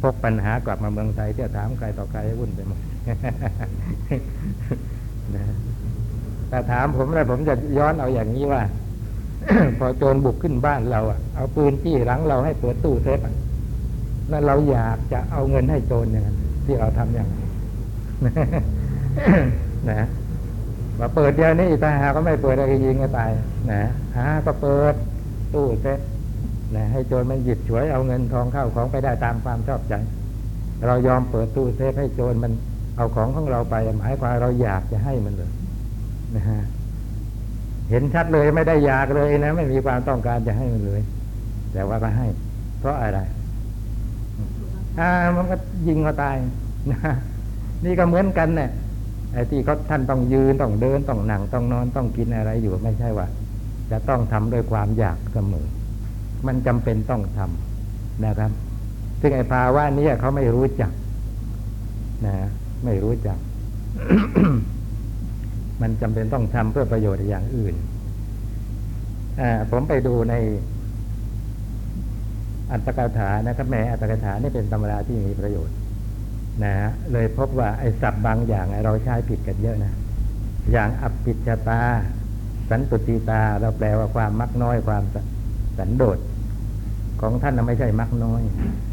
[0.02, 2.80] พกปัญหากลับมาเมืองไทยเที่ยวถามใครต่อใครวุ่นไปหมด
[5.34, 5.44] นะ
[6.48, 8.62] แต่ถามผมแล้วผมจะย้อนเอาอย่างนี้ว่า
[9.78, 13.18] พอโจรบุกขึ้นบ้านเราอะเอาปืนจี้หลังเราให้เปิดตู้เซฟ
[14.28, 17.42] แล้วเราอยากจะเอาเงินให้โจรอย่างนั้นที่เราทำอย่างนั้น
[19.90, 20.08] นะ
[21.00, 23.30] ว่าเปิดเดียวนี้ตาหาก็ไม่เปิดอะไรยิงก็ตาย
[23.72, 23.82] นะ
[24.16, 24.94] หาก็เปิด
[25.54, 26.00] ตู้เซฟ
[26.76, 29.94] นะให้โจรมันหยิบฉวยเอาเงินทองเข้าของไปได้ตามความชอบใจ
[30.86, 32.52] เรายอมเปิดตู้เซฟให้โจรมัน
[32.96, 35.52] เอาของของเราไปหมายความเราอยากจะให้มันเลย
[36.36, 36.60] นะฮะ
[37.90, 41.00] เห็นชัดเลยไม่ได้อยากเลยนะ ไม่มีความต้องการจะให้มันเลย
[41.72, 42.26] แต่ว่าก็ให้
[42.80, 43.20] เพราะอะไร
[44.98, 45.56] อ่ามันก็
[45.88, 46.36] ยิงเขาตาย
[46.92, 47.00] นะ
[47.84, 48.70] นี่ก็เหมือนกันเนี่ย
[49.32, 53.26] ไอ้ที่เขาท่านต้องยืนต้องเดินต้องนั่งต้องนอนต้องกินอะไรอยู่ไม่ใช่ว่า
[53.90, 55.66] จะต้องทำด้วยความอยากเสมอ
[56.46, 58.50] มันจำเป็นต้องทำนะครับ
[59.20, 60.92] ซึ่งไอ้ภาวะนี้เขาไม่รู้จัก
[62.26, 62.36] นะ
[62.84, 63.38] ไม่รู้จัก
[65.82, 67.74] มันจำเป็นต้องทำเพื่อประโยชน์อย่างอื่น
[69.40, 70.34] อผมไปดูใน
[72.72, 75.74] อัตถกถานะครับแม้อัตถกถานี่เป็นตำราที่มีประโยชน์
[76.64, 76.74] นะ
[77.12, 79.92] เลยพบว่าไอ้ศัพท์บางอย่างเราใช้ผิดกันเยอะนะ
[80.72, 81.82] อย่างอภิชตา
[82.70, 85.02] สันตุติตา เราแปลว่าความมักน้อยความ
[85.78, 86.18] สันโดษ
[87.20, 88.42] ของท่านไม่ใช่มักน้อย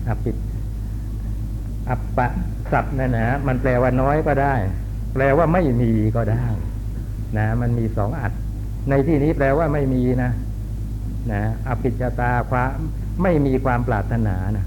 [0.09, 0.31] อภิ
[1.89, 2.27] อัปปะ
[2.71, 4.55] สับนั่นนะ มันแปลว่าน้อยก็ได้
[5.13, 6.45] แปลว่าไม่มีก็ได้
[7.37, 8.33] นะ มันมีสองอัด
[8.89, 10.31] ในที่นี้แปลว่าไม่มีนะ
[11.31, 12.69] นะอภิจตาความ
[13.23, 14.65] ไม่มีความปรารถนานะ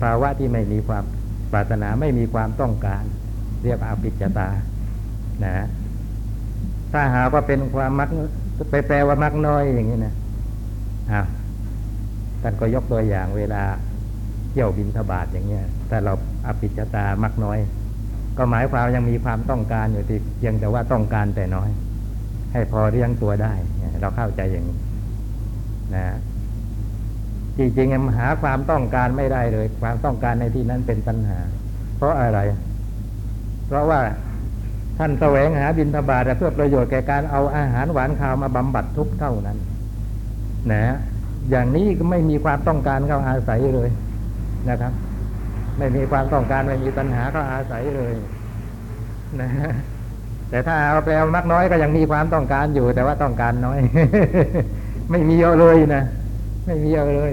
[0.00, 1.04] ภาวะที่ไม่มีความ
[1.52, 3.02] ปรารถนาไม่มีความต้องการ
[3.62, 4.48] เรียกอาภิจตา
[5.44, 5.66] นะ
[6.92, 8.08] ถ้าหาว่าเป็นความมัก
[8.70, 10.14] ไปแปลว่ามักน้อยอย่างนี้นะ
[11.12, 11.26] อ้าว
[12.42, 13.62] ท่านก็ยกตัวอย่างเวลา
[14.50, 16.12] เที่ยวบินทบาทอย่างเงี้ยถ้าเรา
[16.46, 17.58] อภิชตามักน้อย
[18.36, 21.70] ก็หมายความยังมีความต้องการอยู่ที่เพียงแต่ว่าต้องการแต่น้อย
[22.52, 23.52] ให้พอเลี้ยงตัวได้
[24.00, 24.78] เราเข้าใจอย่างนี้
[25.94, 26.04] นะ
[27.60, 31.38] จริงๆหาความต้องการไม่ได้เลย ความต้องการในที่นั้นเป็นปัญหา
[31.96, 32.38] เพราะอะไร
[33.66, 34.00] เพราะว่า
[34.98, 39.58] ท่านแสวงหาบินทบาทเพื่อประโยชน์แก่การเอาอาหารหวานข้าวมาบำบัดทุกข์เท่านั้น
[40.72, 40.96] นะ
[41.50, 43.88] อย่างนี้ก็ไม่มีความต้องการเข้าอาศัยเลย
[44.68, 44.92] นะครับ
[45.78, 48.14] ไม่มีความต้องการไม่มีปัญหาเข้าอาศัยเลย
[49.40, 49.50] นะ
[50.50, 53.78] แต่ถ้าเอาไปเอากน้อยก็ยังมีความต้องการอยู่ แต่ว่าต้องการน้อย
[55.10, 56.04] ไม่มีเยอะเลยนะ
[56.64, 57.32] ไม่มีเยอะเลย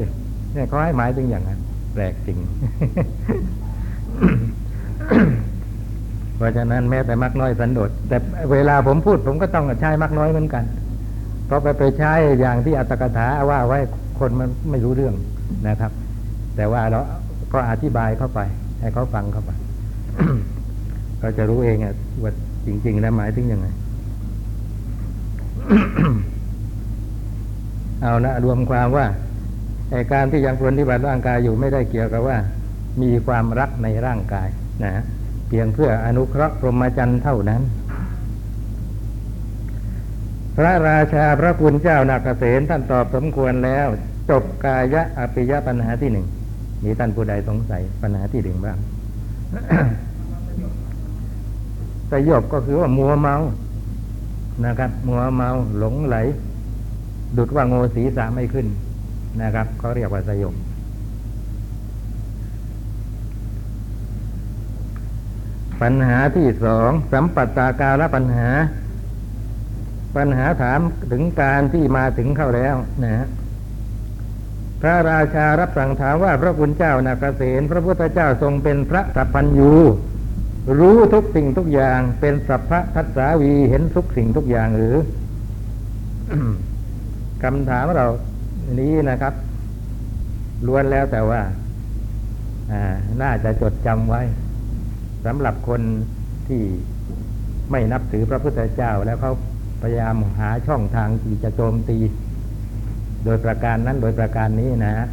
[0.53, 1.59] เนี่ยเขาให้หมายถึงอย่างนั้น
[1.93, 2.37] แปลกจริง
[6.37, 8.17] เพราะฉะนั้นแม้แต่มักน้อยสันโดษแต่
[8.51, 10.63] เวลาผมพูด ผมก็ต้องใช้มักน้อยเหมือนกัน
[11.45, 13.79] เพราะไปไปใช้อย่างที่อัตกถาว่าไว้
[14.19, 15.15] คนมันไม่รู้เรื่อง
[15.67, 15.91] นะครับ
[16.55, 16.99] แต่ว่าเรา
[17.53, 18.39] ก็อธิบายเข้าไป
[18.79, 19.51] ให้เขาฟังเข้าไป
[21.21, 22.31] ก็จะรู้เองอะว่า
[22.67, 23.67] จริง ๆ แล้วหมายถึงยังไง
[28.01, 29.05] เอาละรวมความว่า
[30.13, 32.37] การที่ยังปฏิบัติร่างกายอยู่ไม่ได้เกี่ยวกับว่า
[33.01, 34.47] มีความรักในร่างกาย
[34.83, 35.03] นะฮะ
[35.47, 37.61] เพียงเพื่ออนุเคราะห์พรหมจรรย์เท่านั้น
[40.55, 43.87] พระราชาพระคุณเจ้านาคเษนท่านตอบสมควรแล้ว
[44.29, 46.27] จบกายะอภิยะปัญหาที่หนึ่ง
[46.83, 48.77] มีท่านผู้ใดสงสัยปัญหาที่หนึ่งบ้าง
[52.11, 53.35] สยบก็คือว่ามัวเมา
[54.65, 56.15] นะครับ มัวเมาหลงไหล
[57.37, 58.67] ดุดว่าโงศีสาไม่ขึ้น
[59.41, 60.55] นะครับเขาเรียกว่าสยบ
[65.81, 68.49] ปัญหาที่สองสัมปัตตาการปัญหา
[70.17, 70.79] ปัญหาถาม
[71.11, 73.27] ถึงการที่มาถึงเข้าแล้วนะฮะ
[74.81, 79.73] พระราชารับสั่งถามว่าพระคุณเจ้านาเกษตพระพุทธเจ้าทรงเป็นพระสัพพัญญู
[80.79, 84.95] รู้ทุกสิ่งทุกอย่างเป็นสัพพะทัศสาวีเห็นทุกสิ่งทุกอย่างหรือ
[87.43, 88.07] คำถามเรา
[88.79, 89.33] นี้นะครับ
[90.67, 91.41] ล้วนแล้วแต่ว่า
[93.21, 94.21] น่าจะจดจำไว้
[95.25, 95.81] สำหรับคน
[96.47, 96.61] ที่
[97.71, 99.31] ไม่นับถือพระพุทธเจ้า แล้วเขา
[99.81, 101.97] พยายามหาช่องทางที่จะโจมตี
[103.25, 105.07] โดยประการนั้นโดยประการนี้นะฮะ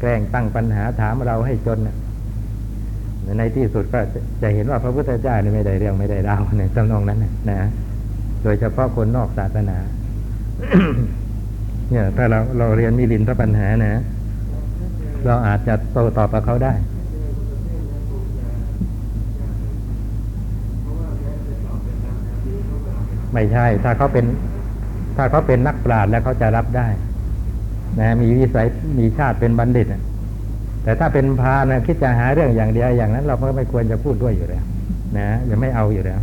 [0.00, 1.78] แกล้งตั้งปัญหาถามเราให้จน
[3.38, 4.00] ในที่สุดก็
[4.42, 7.60] จะเห็นว่าพระพุทธเจ้านี่ไม่ได้เรื่องไม่ได้ราวในจำนองนั้นนะ
[8.42, 9.78] โดยเฉพาะคนนอกศาสนา
[11.90, 14.02] เนี่ย ถ้าเราเราเรียนมิลินทปัญหานะ
[15.26, 16.72] เราอาจจะโตตอบกับเขาได้
[23.34, 24.24] ไม่ใช่ ถ้าเขาเป็น
[25.16, 26.88] ถ้าเขาเป็นนักปราชญ์แล้วเขาจะรับได้
[28.00, 28.66] นะ มีวิสัย
[28.98, 29.86] มีชาติเป็นบัณฑิต
[30.82, 34.64] แต่ถ้าเป็นพานะคิดจะหาเรื่องอย่างเดียวอย่างนั้น เราก็ไม่ควรจะพูดด้วยอยู่แล้ว
[35.18, 36.20] นะอย่าไม่เอาอยู่แล้ว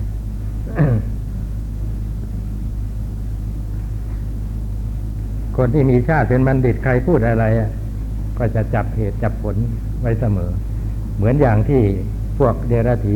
[5.58, 7.46] คนที่มีชาติเป็นบัณฑิตใครพูดอะไร
[8.38, 9.56] ก็จะจับเหตุจับผล
[10.02, 10.52] ไว้เสมอ
[11.18, 11.82] เหมือนอย่างที่
[12.40, 13.16] พวกเดรัจฉี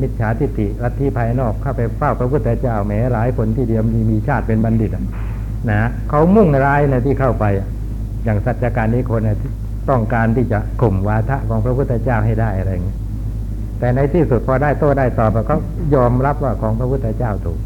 [0.00, 4.90] มิจฉาทิฏฐิลัทธิภายนอกเข้าไปเฝ้าพระพุทธเจ้าแม้หลายคนที่เดียวมีมีชาติเป็นบัณฑิต
[5.70, 7.44] นะเขามุ่งร้ายนะที่เข้าไป
[8.24, 9.38] อย่างสัจจการนี้คนนะ
[9.90, 12.98] ต้องการที่จะข่มวาทะของพระพุทธเจ้าให้ได้อะไรเงี้ย
[13.78, 15.54] แต่ในที่สุดพอได้โต้ได้ตอบก็
[15.94, 17.58] ยอมรับว่าของพระพุทธเจ้าถูก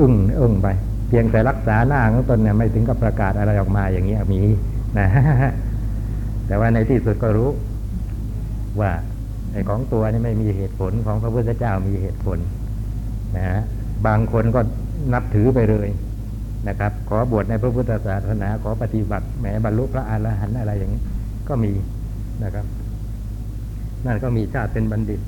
[0.00, 0.68] อึ้งอึ้งไป
[1.08, 4.40] เพียงแต่รักษาหน้าของตนเนี่ยไม่ถึงกับประกาศอะไรออกมาอย่างนี้มี
[4.98, 5.06] นะ
[6.46, 7.50] แต่ว่าในที่สุดก็รู้
[8.80, 8.90] ว่า
[9.52, 12.38] ไอ้ของตัวนี่ไม่มีเหตุผลของพระพุทธเจ้ามีเหตุผล
[13.36, 13.60] นะฮะ
[14.06, 14.60] บางคนก็
[15.12, 15.88] นับถือไปเลย
[16.68, 21.02] นะครับ ขอบวชในพระพุทธศาสนาขอปฏิบัติแหมบรรลุพระอรหันต์อะไรอย่างนี้
[21.48, 21.72] ก็มี
[22.44, 22.66] นะครับ
[24.06, 25.20] นั่นก็มีชาติเป็นบัณฑิต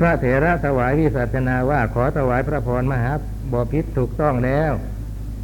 [0.00, 3.12] พระเถระถวายวิสัชนาว่าขอถวายพระพรมหา
[3.52, 4.72] บพิษถูกต้องแล้ว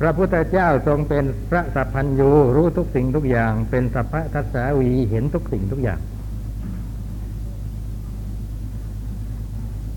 [0.00, 6.00] พระพุทธเจ้าทรงเป็นพระสัพพัญญูรู้ทุกสิ่งทุกอย่าง เป็นสัพพะทัศสาวีเห็นทุกสิ่งทุกอย่าง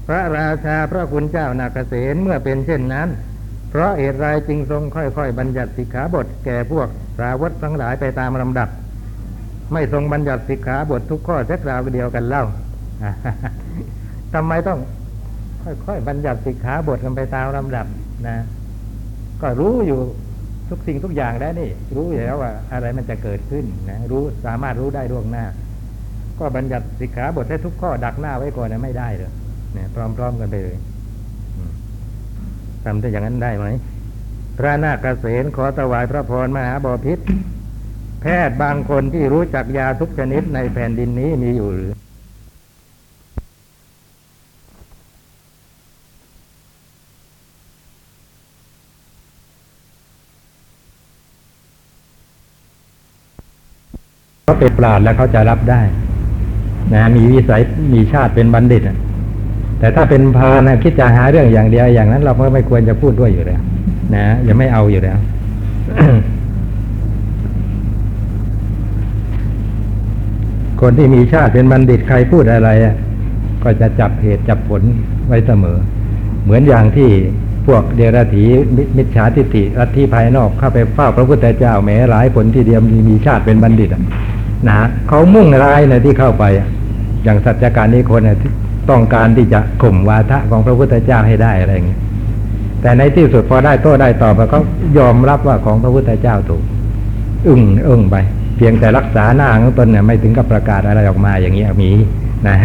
[0.07, 3.09] พระราชาพระคุณเจ้านาเกษตเมื่อเป็นเช่นนั้น
[3.69, 6.87] เพราะเหตุไรจึงทรงค่อยๆ บัญญัติสิกขาบทแก่พวก
[7.19, 8.69] สาวกทั้งหลายไปตามลำดับ
[9.73, 12.43] ไม่ทรงบัญญัติสิกขาบททุกข้อแค่ราวเดียวกันเล่า
[14.33, 14.79] ทำไมต้อง
[15.85, 17.85] ค่อยๆบัญญัติสิกขาบทกันไปตามลำดับ
[18.27, 18.37] นะ
[19.41, 19.99] ก็รู้อยู่
[20.69, 25.45] ทุกสิ่งทุกอย่างแล้วนี่ รู้อยู่แล้วว่า อะไรมันจะเกิดขึ้นนะรู้สามารถรู้ได้ล่วงหน้า
[26.39, 29.31] ก็บัญญัติสิกขาบทให้ทุกข้อดักหน้าไว้ก่อนนะไม่ได้เลย
[29.73, 30.77] เนี่ยพร้อม ๆ กันไปเลย
[32.83, 33.67] ทำได้อย่างนั้นได้ไหม
[34.57, 37.19] พระนาคเษนขอถวายพระพรมหาบอพิษ
[38.21, 41.91] แพทย์บางคนที่รู้จักยาทุกชนิดในแผ่นดินนี้มีอยู่หรือ
[54.49, 55.81] เขาเป็นปราดแล้วเขาจะรับได้
[56.93, 57.61] นะมีวิสัย
[57.93, 58.81] มีชาติเป็นบัณฑิต
[59.79, 63.61] แต่ถ้าเป็นพานะคิดจะหาเรื่องอย่างเดียวอย่างนั้น เราก็ไม่ควรจะพูดด้วยอยู่แล้ว
[64.15, 65.17] นะอย่าไม่เอาอยู่แล้ว
[70.81, 72.95] คนที่มีชาติเป็นบัณฑิตใครพูดอะไรอะ
[73.63, 74.81] ก็จะจับเหตุจับผล
[75.27, 75.77] ไว้เสมอ
[76.43, 77.09] เหมือนอย่างที่
[77.67, 78.45] พวกเดรัจฉี
[78.97, 84.03] มิจฉาทิฏฐิลัทธิภายนอกเข้าไปเฝ้าพระพุทธเจ้าแม้หลายผลที่เดียวมีมีชาติเป็นบัณฑิตอะ
[84.67, 84.75] นะ
[85.07, 86.43] เขามุ่งร้ายนะที่เข้าไป
[87.23, 88.37] อย่างสัจจการนี้คนนะ
[88.89, 91.99] ต้องการที่จะข่มวาทะของพระพุทธเจ้าให้ได้อะไรอย่างเงี้ย
[92.81, 94.61] แต่ในที่สุดพอได้โต้ได้ตอบไปเขา
[94.97, 96.61] ยอมรับว่าของพระพุทธเจ้าถูก
[97.47, 98.15] อึ้งอึ้งไป
[98.57, 101.91] เพียงแต่รักษาหน้าของตนเนี่ยไม่ถึงกับประกาศอะไรออกมาอย่างเงี้ยมี
[102.47, 102.55] นะ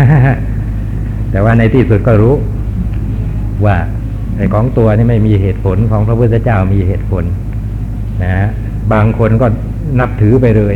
[1.30, 2.35] แต่ว่าในที่สุดก็รู้
[3.64, 3.76] ว่า
[4.37, 7.24] ไอ้ของตัวนี่ไม่มีเหตุผลของพระพุทธเจ้ามีเหตุผล
[8.22, 8.48] นะฮะ
[8.92, 9.46] บางคนก็
[10.00, 10.74] นับถือไปเลย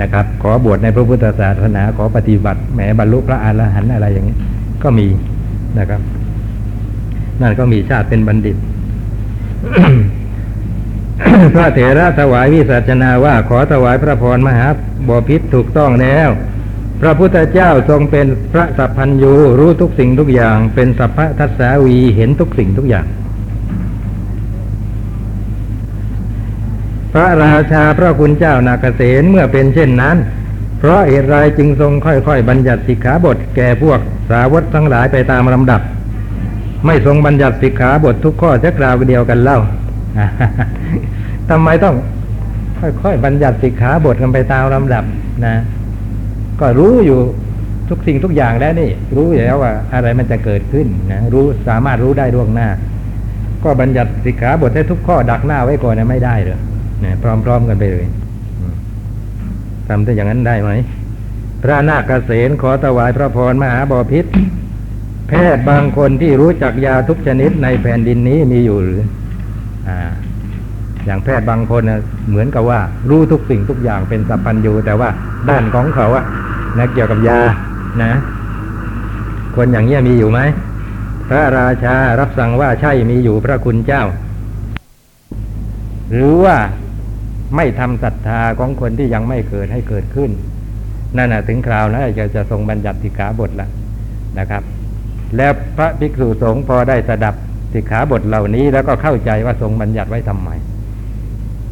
[0.00, 4.36] นะครับ ขอบวชในพระพุทธศาสนาขอปฏิบัติแหมบรรลุพระอรหันต์อะไรอย่างนี้
[4.82, 5.06] ก็มี
[5.78, 6.00] นะครับ
[7.40, 8.56] นั่นก็มีชาติเป็นบัณฑิต
[11.54, 14.66] พระเถระถวายวิสัชนาว่าขอถวายพระพรมหา
[15.08, 16.28] บพิษถูกต้องแล้ว
[17.00, 23.06] พระพุทธเจ้าทรงเป็นพระสัพพัญญูรู้ทุกสิ่งทุกอย่าง เป็นสัพพทัสสาวีเห็นทุกสิ่งทุกอย่าง
[27.12, 30.16] พระราชาพระคุณเจ้านาเกษตเมื่อเป็นเช่นนั้น
[30.78, 35.80] เพราะเหตุไรจึงทรงค่อยๆ บัญญัติสิกขาบทแก่พวกสาวกทั้งหลายไปตามลำดับ
[36.86, 39.58] ไม่ทรงบัญญัติสิกขาบททุกข้อจะกล่าวเดียวกันเล่า
[41.50, 41.96] ทำไมต้อง
[43.02, 45.04] ค่อยๆ บัญญัติสิกขาบทกันไปตามลำดับ
[45.46, 45.54] นะ
[46.60, 47.20] ก็รู้อยู่
[47.88, 52.68] ทุกสิ่งทุกอย่างแล้วนี่ รู้อยู่แล้วว่า อะไรมันจะเกิดขึ้นนะรู้สามารถรู้ได้ล่วงหน้า
[53.64, 56.58] ก็บัญญัติสิกขาบทให้ทุกข้อดักหน้าไว้ก่อนนะไม่ได้เลย
[57.04, 58.06] นะพร้อมๆกันไปเลย
[59.88, 60.70] ทำได้อย่างนั้นได้ไหม
[61.62, 64.24] พระนาคเษนขอถวายพระพรมหาบอพิษ
[65.28, 69.02] แพทย์บางคนที่รู้จักยาทุกชนิดในแผ่นดินนี้มีอยู่หรือ
[69.88, 69.98] อ่า
[71.06, 75.08] อย่างแพทย์บางคนนะเหมือนกับว่า รู้ทุกสิ่งทุกอย่างเป็นสัพพัญญูแต่ว่า
[75.48, 76.24] ด้านของเขาอะ
[76.78, 77.40] นะเกี่ยวกับยา
[78.02, 78.12] นะ
[79.56, 80.40] คนอย่างเนี้ยมีอยู่ไหม
[81.28, 84.04] พระราชารับสั่งว่าใช่มีอยู่พระคุณเจ้า
[86.10, 86.56] หรือว่า
[87.56, 90.30] ไม่ทำศรัทธาของคนที่ยังไม่เกิดให้เกิดขึ้น
[91.16, 93.68] นั่นนะถึงคราวนะจะจะทรงบัญญัติสิกขาบทละ
[94.38, 94.62] นะครับ
[95.36, 97.34] แล้วพระภิกษุสงฆ์พอได้สดับ
[97.74, 100.50] สิกขาบทเหล่านี้ แล้วก็เข้าใจว่าทรงบัญญัติไว้ทำไม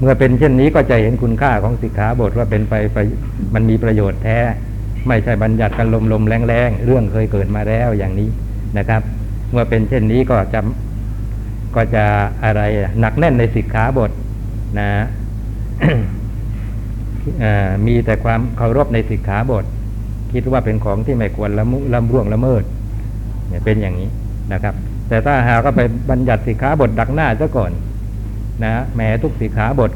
[0.00, 2.98] เมื่อเป็นเช่นนี้ก็จะเห็นคุณค่าของสิกขาบทว่าเป็นไปไป
[3.54, 4.38] มันมีประโยชน์แท้
[5.08, 8.28] ไม่ใช่บัญญัติกันลมลมแรงแรงเรื่องเคยเกิดมาแล้วอย่างนี้
[8.78, 9.02] นะครับ
[9.52, 10.60] เมื่อเป็นเช่นนี้ก็จะ
[11.76, 12.04] ก็จะ
[12.44, 12.62] อะไร
[13.00, 14.10] หนักแน่นในสิกขาบท
[14.78, 14.88] นะ
[17.86, 19.64] มีแต่ความเคารพในสิกขาบท
[20.32, 22.62] คิดว่าเป็นของที่ไม่ควรละมุละร่วงละเมิด
[23.48, 24.08] เนี่ยเป็นอย่างนี้
[24.52, 24.74] นะครับ
[25.08, 27.72] แต่ถ้าหากก็ไปบัญญัติสิกขาบทดักหน้าซะก่อน
[28.64, 29.90] นะแหมทุกสิกขาบท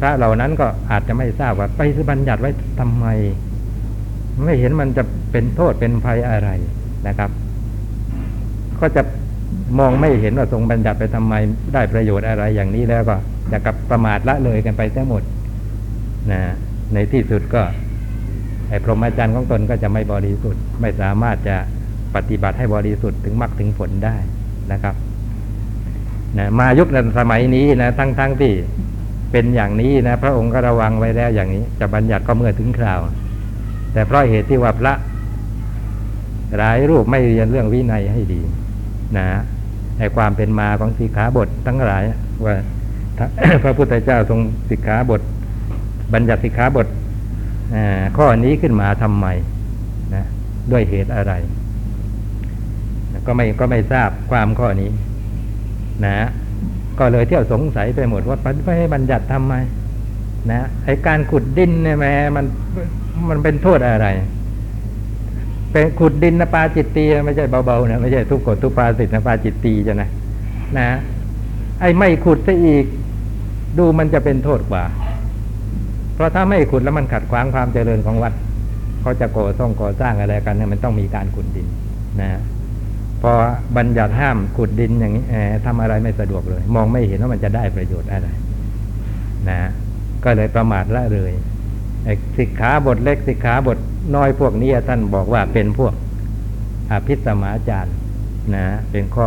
[0.00, 3.06] พระเหล่านั้นก็อาจจะไม่ทราบว่าไปบัญญัติไว้ทำไม
[4.44, 6.48] ไม่เห็นมันจะเป็นโทษเป็นภัยอะไร
[7.06, 7.30] นะครับ
[8.80, 9.02] ก็จะ
[9.78, 11.34] มองไม่เห็นว่าทรงบัญญัติไปทำไม
[11.74, 13.16] ได้ประโยชน์อะไรอย่างนี้แล้วก็
[13.52, 15.22] จะกับประมาทละเลยกันไปทั้งหมด
[16.32, 16.40] นะ
[16.94, 17.62] ในที่สุดก็
[18.68, 21.56] ไอ้พรหมจรรย์ของตนก็จะไม่บริสุทธิ์ ไม่สามารถจะ
[22.14, 24.16] ปฏิบัติให้บริสุทธิ์ถึงมรรคถึงผลได้
[24.72, 24.94] นะครับ
[26.38, 28.52] นะมายุคนสมัยนี้นะทั้งทั้งที่
[29.32, 33.00] เป็นอย่างนี้นะ พระองค์ก็ระวังไว้แล้วอย่างนี้ จะบัญญัติก็เมื่อถึงคราว
[33.92, 34.94] แต่เพราะเหตุที่ว่าพระ
[36.56, 38.40] หลายรูปไม่เรียนเรื่องวินัยให้ดี
[39.16, 39.26] นะ
[39.98, 42.02] ในความเป็นมาของสิกขาบททั้งหลาย
[42.44, 42.54] ว่า
[43.62, 44.40] พระพุทธเจ้าทรง
[44.70, 45.20] สิกขาบท
[46.14, 46.86] บัญญัติสิกขาบท
[48.16, 49.26] ข้อนี้ขึ้นมาทำไม
[50.14, 50.24] นะ
[50.70, 51.32] ด้วยเหตุอะไร
[53.26, 54.90] ก็ไม่ก็ไม่ทราบความข้อนี้
[56.04, 56.28] นะ
[56.98, 59.54] ก็เลยเที่ยวสงสัยไปหมดว่าไปให้บัญญัติทำไม
[60.50, 62.46] นะไอการขุดดินเนี่ยแม่มัน
[63.28, 64.06] มันเป็นโทษอะไร
[65.72, 70.08] เป็นขุดดินนะปาจิตตีไม่ใช่เบาๆนะไม่ใช่ทุกกฎทุกปาสิทนะปาจิตตีจะนะ
[70.78, 70.88] นะ
[71.80, 72.84] ไอ้ไม่ขุดซะอีก
[73.78, 74.84] ดูมันจะเป็นโทษกว่า
[76.14, 78.32] เพราะถ้าไม่ขุดแล้วมันขัดขวางความเจริญของวัด
[79.00, 81.66] เขาจะก่อสร้างก่อสร้างอะไรกันเนี่ยมันต้องมีการขุดดิน
[82.20, 82.30] นะ
[83.22, 83.32] พอ
[83.76, 88.28] บัญญัติห้ามขุดดินอย่างนี้แอบทำอะไรไม่สะดวกเลย มองไม่เห็นว่ามันจะได้ประโยชน์อะไร
[89.48, 89.60] นะ
[90.24, 91.32] ก็เลยประมาทละเลย
[92.38, 93.78] สิกขาบทเล็กสิกขาบท
[94.14, 95.94] น้อยพวกนี้ท่านบอกว่าเป็นพวก
[96.90, 97.94] อภิสมาจารย์
[98.54, 99.26] นะเป็นข้อ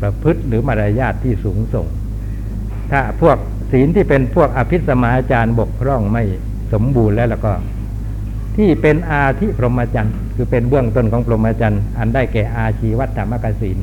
[0.00, 1.86] ประพฤติหรือมารยาทที่สูงส่ง
[2.90, 3.36] ถ้าพวก
[3.72, 6.22] ศีลที่เป็นพวกอภิสมาจารย์บกพร่องไม่
[6.72, 7.52] สมบูรณ์แล้วแล้วก็
[8.56, 13.78] ที่เป็นอาธิพรหมจรรย์คือเป็นเบื้องต้นของพรหมจรรย์อันได้แก่อาชีวัตธรรมกศีล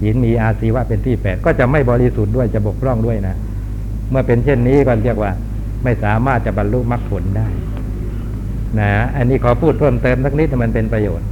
[0.00, 3.36] ศีลมีอาชีวะเป็นที่แปดก็จะไม่บริสุทธิ์ด้วยจะบกพร่องด้วยนะ
[4.10, 5.32] เมื่อเป็นเช่นนี้ก็เรียกว่า
[5.84, 7.48] ไม่สามารถจะบรรลุมรรคผลได้
[8.80, 11.26] นะ อันนี้ขอพูดเพิ่มเติมสักนิดมันเป็นประโยชน์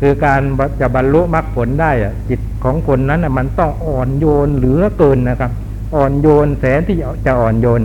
[0.00, 0.40] คือการ
[0.80, 5.52] จะบรรลุมรรคผลได้อะจิตของคนนั้นมันต้องอ่อนโยนเหลือเกินนะครับ
[5.94, 7.80] อ่อนโยนแสนที่จะอ่อนโยน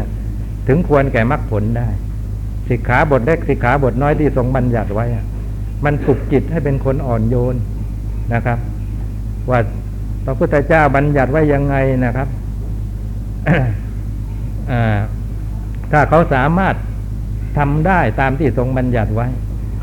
[0.68, 1.88] ถึงควรแก่มรรคผลได้
[2.70, 5.06] สิกขาบทเล็กสิกขาบทน้อยที่ทรงบัญญัติไว้
[5.86, 7.56] มันฝึกจิตให้เป็นคนอ่อนโยน
[8.34, 8.60] นะครับ
[9.50, 9.60] ว่า
[10.26, 11.76] พระพุทธเจ้าบัญญัติไว้ยังไง
[12.06, 12.28] นะครับ
[15.92, 16.76] ถ้าเขาสามารถ
[17.58, 19.28] ทำได้ตามที่ทรงบัญญัติไว้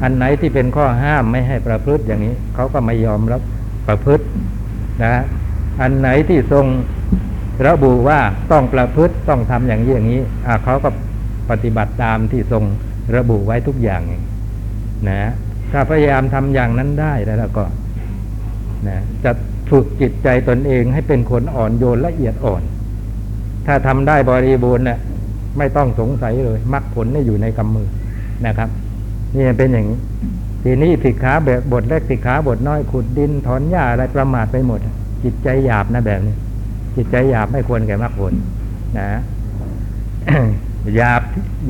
[0.02, 3.40] อันไหนที่เป็นข้อห้ามไม่ให้ประพฤติอย่างนี้ เขาก็ไม่ยอมรับ
[3.86, 4.24] ประพฤติ
[5.04, 5.14] นะ
[5.80, 6.64] อันไหนที่ทรง
[7.66, 8.18] ระบุว่า
[8.52, 10.20] ต้องประพฤติต้องทำอย่างนี้อย่างนี้
[10.64, 10.90] เขาก็
[11.50, 12.64] ปฏิบัติตามที่ทรง
[13.16, 14.02] ระบุไว้ทุกอย่าง
[15.08, 15.32] นะ
[15.72, 17.64] ถ้าพยายามทำอย่างนั้นได้แล้วก็
[18.88, 19.32] นะจะ
[19.70, 22.62] ฝึกจิตใจตนเองให้เป็นคนอ่อนโยนละเอียดอ่อน
[23.66, 24.98] ถ้าทำได้บริบูรณ์เนี่ย
[25.58, 27.88] ไม่ต้องสงสัยเลยมรรคผลนี่อยู่ในกำมือ
[28.46, 28.68] นะครับ
[29.36, 29.98] นี่เป็นอย่างนี้
[30.62, 34.80] ทีนี้สิกขาแบบบทเล็กสิกขาบทน้อยขุดดินถอนหญ้าอะไรประมาทไปหมด
[35.24, 36.34] จิตใจหยาบนะแบบนี้
[36.98, 38.32] จิตใจหยาบไม่ควรแก่มรรคผล
[38.98, 39.08] นะ
[40.96, 41.22] หยาบ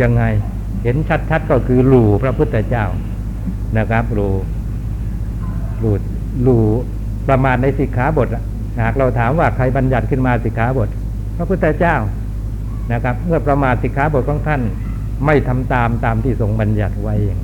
[0.02, 0.22] ยังไง
[0.82, 0.96] เห็น
[1.30, 2.84] ชัดๆก็คือหลู่พระพุทธเจ้า
[3.78, 4.32] นะครับหลู่
[5.80, 5.94] หลู่
[6.42, 6.64] หลู่
[7.28, 8.28] ประมาทในสิกขาบท
[8.80, 10.88] หากเราถามว่าใครบัญญัติขึ้นมาสิกขาบท
[11.36, 11.96] พระพุทธเจ้า
[12.92, 14.62] นะครับ เมื่อประมาทสิกขาบทของท่าน
[15.26, 17.38] ไม่ทำตามตามที่ทรงบัญญัติไว้เอง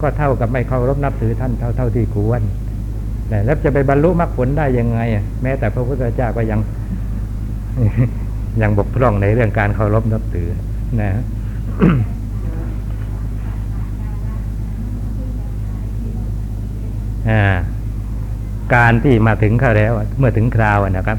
[0.00, 2.42] ก็เท่ากับไม่เคารพนับถือท่านเท่าเท่าที่ควร
[3.44, 5.00] แล้วจะไปบรรลุมรรคผลได้ยังไง
[5.42, 6.60] แม้แต่พระพุทธเจ้าก็ยัง
[8.62, 10.48] ยังบกพร่องในเรื่องการเคารพนับถือ
[11.00, 11.10] นะ
[18.74, 21.18] การที่มาถึงเขาแล้ว เมื่อถึงคราวนะครับ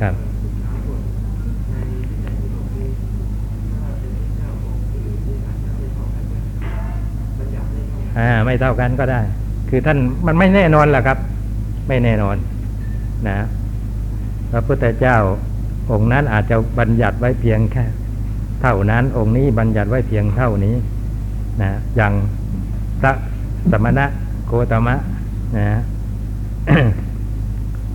[0.00, 0.14] ครับ
[8.18, 9.20] อ่าไม่เท่ากันก็ได้
[9.68, 11.18] คือท่านมันไม่แน่นอนแหละครับ
[11.88, 12.36] ไม่แน่นอน
[13.28, 13.38] นะ
[14.50, 15.16] พระพุทธเจ้า
[15.90, 17.84] องค์นั้นอาจจะบัญญัติไว้เพียงแค่
[18.62, 20.74] เท่านั้นองค์นี้บัญญัติไว้เพียงเท่านี้
[21.62, 22.12] นะอย่าง
[23.00, 23.12] พระ
[23.70, 24.06] สมณะ
[24.46, 24.96] โคตมะ
[25.56, 25.80] นะ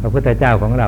[0.02, 0.88] พระพุทธเจ้าของเรา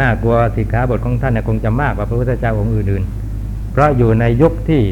[0.00, 4.82] น่ากลัวสิกขาบทของท่านเนี่ยคงจะมากกว่าพระพุทธเจ้าองค์อื่นๆ เพราะอยู่ในยุคที่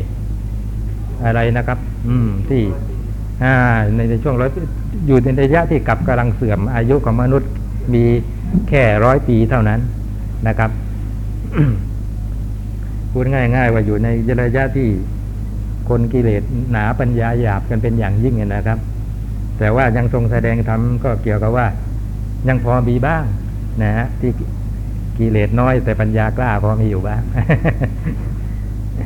[1.24, 1.78] อะไรนะครับ
[2.08, 2.62] อืมที่
[3.42, 3.54] อ่า
[3.94, 4.50] ในในช่วงร้อย
[5.06, 7.50] อยู่ในระยะที่กลับกำลังเสื่อมอายุของมนุษย์
[7.94, 8.04] มี
[8.68, 9.80] แค่ร้อยปีเท่านั้น
[10.48, 10.70] นะครับ
[13.12, 14.08] พูดง่ายๆว่าอยู่ใน
[14.42, 14.88] ระยะที่
[15.88, 18.78] คนกิเลสหนาปัญญาหยาบกันเป็นอย่างยิ่งนะครับ
[19.58, 21.66] แต่ว่ายังทรงแสดงธรรมก็เกี่ยวกับว่า
[22.48, 23.24] ยังพอมีบ้าง
[23.82, 24.32] นะฮะที่
[25.18, 27.22] กิเลสน้อย แต่ปัญญากล้าพอมีอยู่บ้าง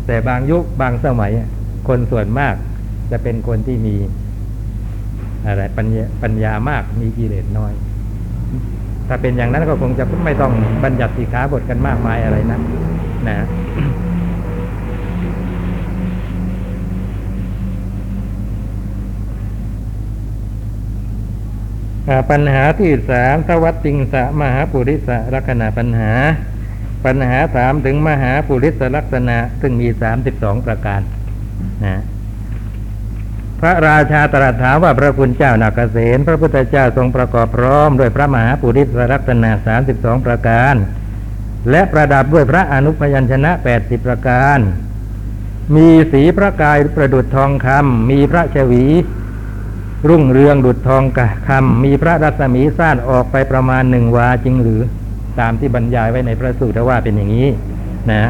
[0.06, 1.32] แต่บางยุคบางสมัย
[1.88, 2.54] คนส่วนมาก
[3.10, 3.96] จะเป็นคนที่มี
[5.46, 7.72] อะไรปัญญาปัญญามากมีกิเลสน้อย
[9.08, 10.52] ถ้าเป็นอย่างนั้นก็คงจะไม่ต้อง
[10.84, 12.60] บัญญัติสีขาบทกันมากมายอะไรนะ
[13.28, 13.38] นะ
[22.30, 26.12] ปัญหาที่สามทวัตติงสะมหาปุริสลักษณะปัญหา
[27.04, 31.00] ปัญหาถามถึงมหาปุริสลักษณะ ซึ่งมีสามสิบสองประการ
[31.84, 32.02] นะ
[33.64, 40.74] ระราชาตรัสถามว่าพระคุณเจ้านาคเกษตพระพุทธเจ้าทรงประกอบพร้อมด้วยพระมหาปุริสลักษณะสามสิบสองประการ
[41.70, 44.58] และประดับด้วยพระอนุพยัญชนะแปดสิบประการ
[45.76, 48.84] มีสีพระกายประดุจทองคำมีพระชวี
[50.08, 54.82] รุ่งเรืองดุจทองกะคำมีพระรัศมีสั้นออกไปประมาณหนึ่งวาจริงหรือ
[55.40, 57.48] ตามที่บรรยายไว้ในพระสูตรว่าเป็นอย่างนี้
[58.10, 58.22] นะ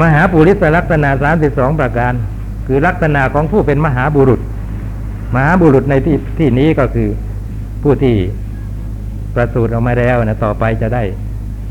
[0.00, 2.12] มหาปุริสลักษณะสามสิบสองประการ
[2.66, 4.40] คือลักษณะของผู้เป็นมหาบุรุษ
[5.34, 7.08] มหาบุรุษในที่ที่นี้ก็คือ
[7.82, 8.16] ผู้ที่
[9.34, 11.02] ประสูติออกมาแล้วนะต่อไปจะได้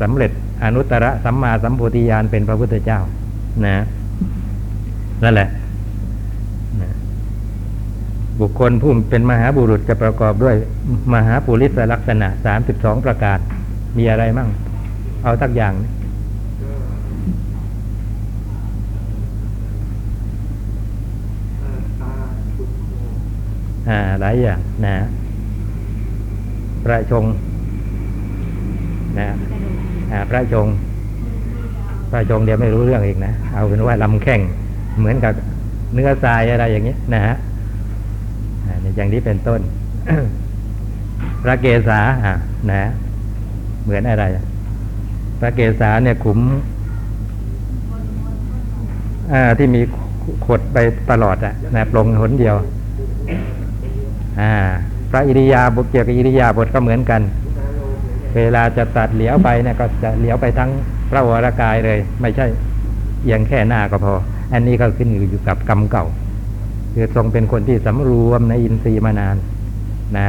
[0.00, 0.30] สำเร็จ
[0.64, 3.00] อนุตตรสัมมาสัมโพธิญาณเป็นพระพุทธเจ้า
[3.66, 3.76] นะ
[5.24, 5.48] นั่นแหละ
[6.82, 6.90] นะ
[8.40, 10.54] บุคคลผู้เป็นมหาบุรุษจะประกอบด้วย
[11.14, 13.38] มหาปุริสลักษณะสามสิบสองประการ
[13.98, 14.48] มีอะไรมั่ง
[15.24, 15.99] เอาสักอย่างอ่า
[24.20, 24.94] หลายอย่างนะ
[26.84, 27.24] ประชง
[29.18, 29.28] นะ
[30.30, 30.66] พระชง
[32.10, 34.40] พระชงเดี๋ยวไม่รู้เรื่องอีกนะ เอาเป็นว่าลำแข้ง
[34.98, 35.32] เหมือนกับ
[35.94, 37.36] เนื้อทรายอะไรอย่างนี้นะฮะ
[38.96, 39.60] อย่างนี้เป็นต้น
[41.42, 42.34] พระเกศาอ่า
[42.70, 42.82] นะ
[43.84, 44.24] เหมือนอะไร
[45.40, 46.38] พระเกศาเนี่ยขุม
[49.32, 49.80] อ่าที่มี
[50.46, 50.78] ขดไป
[51.10, 52.56] ตลอดอะนะปลงหนเดียว
[54.40, 54.54] อ่า
[55.10, 57.20] พระอิริยาบถเกี่ยวกับอิริยาบถก็เหมือนกัน
[58.36, 60.70] เวลาจะตัดเหลียวไปเนี่ยก็จะเหลียวไปทั้ง
[61.10, 62.46] พระวรากายเลย ไม่ใช่
[63.22, 64.14] เอียงแค่หน้าก็พอ
[64.52, 66.06] อันนี้ก็ขึ้นอยู่กับกรรมเก่า
[66.94, 69.36] คือทรงเป็นคนที่สำรวมในอินทรีย์มานาน
[70.16, 70.28] นะ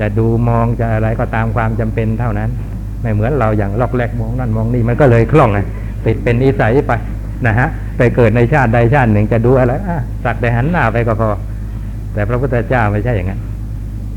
[0.00, 2.50] จะดูมองจะอะไรก็ตามความจำเป็นเท่านั้น
[3.02, 5.60] ไม่เหมือนเราอย่างลอกแรกมองนั่นมองนี่มันก็เลยคล่องไง
[6.06, 6.92] ติดเป็นนิสัยไป
[7.46, 11.28] นะฮะไปเกิดในชาติใดชาติหนึ่งจะดูอะไรอะสักแต่หันหน้าไปก็พอ
[12.18, 13.40] แต่พระพุทธเจ้าไม่ใช่อย่างนั้น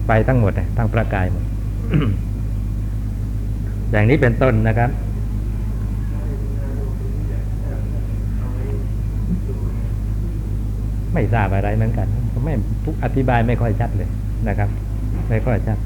[0.07, 1.43] ไปทั้งหมดเลยทั้งประกายหมด
[3.91, 4.89] อย่างนี้เป็นต้นนะครับ
[11.13, 12.07] ไม่ทราบอะไรเหมือนกัน
[12.45, 12.53] ไม่
[13.03, 14.09] อธิบายไม่ค่อยชัดเลย
[14.47, 14.69] นะครับ
[15.29, 15.77] ไม่ค่อยชัด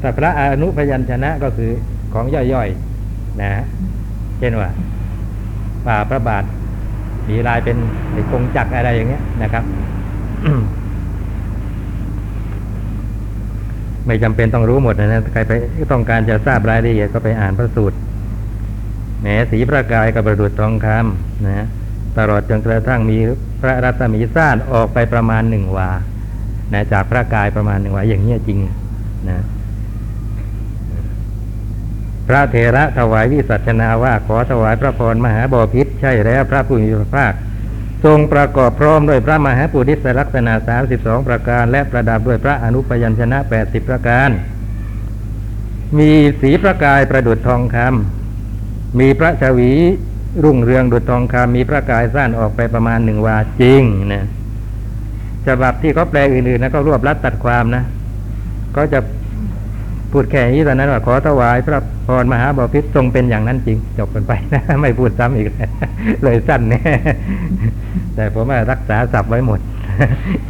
[0.00, 1.70] แต่พระอนุพยัญชนะก็คือ
[2.14, 3.50] ของย่อยๆนะ
[4.38, 4.70] เช่นว่า
[5.86, 6.44] ป่าพระบาท
[7.28, 7.76] มีลายเป็น
[8.12, 9.64] ไอ้กงจักอะไรอย่างเงี้ยนะครับ
[14.08, 15.52] ไม่จำเป็นต้องรู้หมดนะนะใครไป
[15.92, 17.96] ต้องการจะทราบรายละเอียดก็ไปอ่านพระสูตร
[19.20, 21.66] แหมสีพระกายกับประดุจทองคำนะ
[22.18, 23.18] ตลอดจนกระทั่งมี
[23.62, 25.90] พระรัศมีซ่านออกไปประมาณหนึ่งวา
[26.72, 28.58] นะจากพระกายประมาณหนึ่งวาอย่างนี้จริง
[29.28, 29.38] นะ
[32.28, 37.32] พระเถระถวายวิสัชนาว่าขอถวายพระพรมหาบอพิษใช่แล้วพระผู้มีพระภาค
[38.04, 44.30] ทรงประกอบพร้อมด้วยพระมหาปุริสลักษณะสามสิบสองประการ และประดับด้วยพระอนุปยัญชนะแปดสิบประการ
[45.98, 49.72] มีสีประกายประดุจทองคำมีพระชวี
[50.44, 53.82] รุ่งเรืองดุจทองคำมีพระกายสั้นออกไปประมาณหนึ่งวาจริง
[54.12, 54.26] นะ
[55.46, 57.84] ฉบับที่เขาแปลอื่นๆนะก็รวบรัดตัดความนะ
[58.76, 59.00] ก็จะ
[60.12, 65.48] พูดแค่นี้ตอนนั้นว่าขอถวายพระพรมหาบพิตรทรงเป็นอย่างนั้นจริง จบกันไปนะไม่พูดซ้ำอีก
[66.22, 66.82] เลยสั้นแน่
[68.14, 69.60] แต่ผมว่ารักษาศัพท์ไว้หมด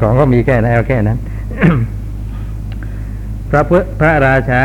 [0.00, 1.18] ของก็มีแค่นั้นเอาแค่นั้น
[3.50, 4.62] พระพุทธพระราชา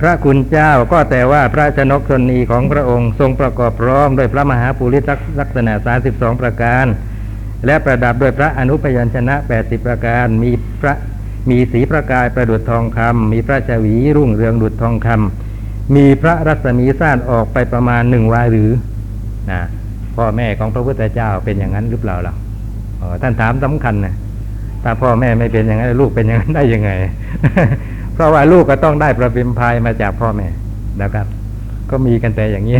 [0.00, 5.04] พระคุณเจ้าก็แต่ว่าพระชนกชนีของพระองค์ทรงประกอบพร้อมด้วยพระมหาปุริส
[5.40, 6.86] ลักษณะสาสิบสองประการ
[7.66, 10.50] และประดับด้วยพระอนุพยัญชนะแปดสิบประการมี
[10.82, 10.94] พระ
[11.50, 18.70] มีสีประกายประดุจทองคำมีพระชวีรุ่งเรืองดุจทองคำมีพระรัศมีสั้นออกไปประมาณหนึ่งวาหรือ
[19.50, 19.60] นะ
[20.16, 22.34] พ่อแม่ของพระพุทธเจ้าเป็นอย่างนั้นหรือเปล่าล่ะ
[23.22, 24.14] ท่านถามสำคัญนะ
[24.82, 26.90] ถ้าพ่อแม่ไม่เป็นอย่างนั้นลูกเป็นอย่างนั้นได้ยังไง
[28.14, 30.46] เพราะว่าลูกก็ต้องได้ประพิมพายมาจากพ่อแม่
[31.02, 31.26] นะครับ
[31.90, 32.78] ก็มีกันแต่อย่างนี้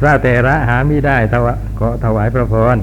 [0.00, 1.46] พระเตระหาไม่ได้ถว
[1.78, 2.76] ขอถวายพระพร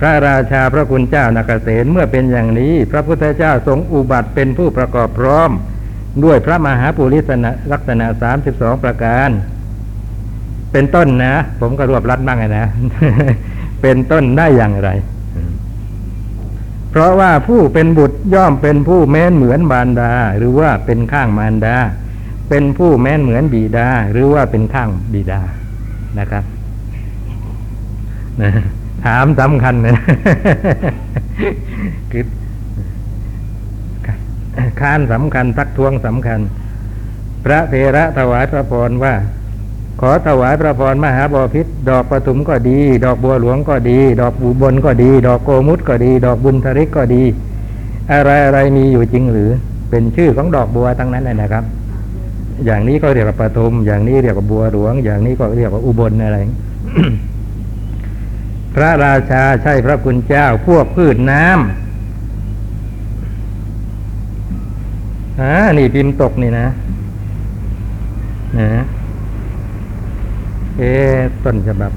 [0.00, 5.50] พระราชาพระคุณเจ้านาเกษตเมื่อเป็นอย่างนี้ พระพุทธเจ้าทรงอุบัติเป็นผู้ประกอบพร้อม
[6.24, 7.30] ด้วยพระมหาปุริส
[7.72, 9.30] ลักษณะสามสิบสองประการ
[10.72, 12.66] เป็นต้นนะ ผมก็รวบรัดบ้างนะ
[13.82, 14.90] เป็นต้นได้อย่างไร
[16.90, 21.76] เพราะว่าผู้เป็นบุตรย่อมเป็นผู้แม้นเหมือนมารดา หรือว่าเป็นข้างมารดา
[22.48, 25.40] เป็นผู้แม้นเหมือนบิดา หรือว่าเป็นข้างบิดา
[26.18, 26.44] นะครับ
[28.42, 28.50] นะ
[29.04, 29.98] ถามสำคัญนะ
[32.12, 32.24] คือ
[34.80, 36.40] ค้านสำคัญทักท้วงสำคัญ
[37.44, 39.14] พระเถระถวายพระพรว่า
[40.00, 47.22] ขอถวายพระพรมหาบอพิษดอกปทุมก็ดี ดอกบัวหลวงก็ดี ดอกบูบนก็ดี ดอกโกมุตก็ดี ดอกบุญทริกก็ดี
[48.12, 49.50] อะไรอะไรมีอยู่จริงหรือ
[49.90, 51.64] เป็นชื่อของดอกบัวทั้งนั้นเลยนะครับ
[52.64, 56.38] อย่างนี้ก็เรียกว่าปทุมอย่างนี้เรียกว่าบัวหลวง อย่างนี้ก็เรียกว่าอุบลอะไร
[58.74, 61.54] พระราชาใช่พระคุณเจ้า พวกพืชน้ำ
[65.40, 66.66] อ่านี่พิมพ์ตกนี่นะ
[68.58, 68.68] นะ
[70.78, 70.82] เอ
[71.44, 71.92] ต้นฉบับ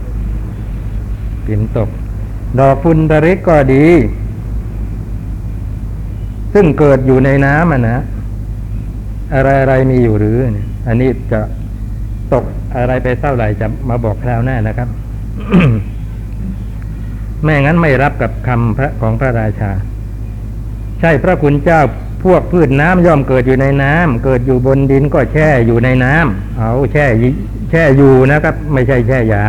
[1.46, 1.90] พิมพ์ตก
[2.60, 3.86] ดอกพุนตริกก็ดี
[6.54, 7.98] ซึ่งเกิดอยู่ในน้ำอะนะ
[9.34, 10.38] อะไรอะไรมีอยู่หรือ
[10.88, 11.40] อันนี้จะ
[12.34, 12.44] ตก
[12.78, 14.90] อะไรไปเท่าไหร่จะมาบอกคราวหน้านะครับ
[17.44, 19.72] ไม่งั้นไม่รับกับคำพระของพระราชา
[21.00, 21.82] ใช่พระคุณเจ้า
[22.24, 27.06] พวกพืชน้ำย่อมเกิดอยู่ในน้ำเกิดอยู่บนดินก็แช่อยู่ในน้ำเอาแช่
[27.70, 29.44] แช่อยู่นะครับ ไม่ใช่แช่ยา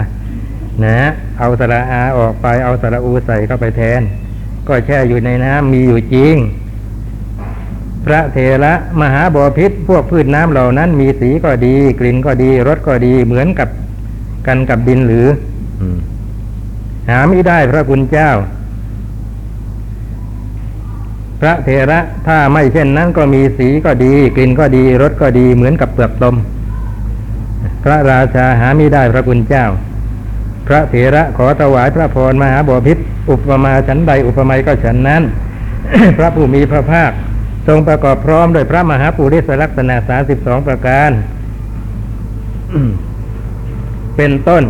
[0.85, 0.99] นะ
[1.39, 4.01] เอาสระอาออกไปเอาสระอูใส่เข้าไปแทน
[4.69, 6.37] ก็แช่อยู่ในน้ำมีอยู่จริง
[8.05, 13.69] พระเถระมหาบอพิษพวกพืชน้ำเหล่านั้นมีสีก็ดี กลิ่นก็ดีรสก็ดีเหมือนกับ
[14.47, 15.27] กันกับดินหรือ
[17.09, 18.31] หาไม่ได้พระคุณเจ้า
[21.41, 26.37] พระเถระถ้าไม่เช่นนั้นก็มีสีก็ดี กลิ่นก็ดีรสก็ดีเหมือนกับเปลือกตม
[27.85, 29.67] พระราชาหาไม่ได้พระคุณเจ้า
[30.67, 32.99] พระเถระขอถวายพระพรมหาบพิษ
[33.31, 35.23] อุปมาฉันใดอุปไมยก็ฉันนั้น
[36.19, 37.11] พระผู้มีพระภาค
[37.67, 41.11] ทรงประกอบพร้อมโดยพระมหาปุริสลักษณะสาสิบสองประการ
[44.17, 44.65] เป็นต้น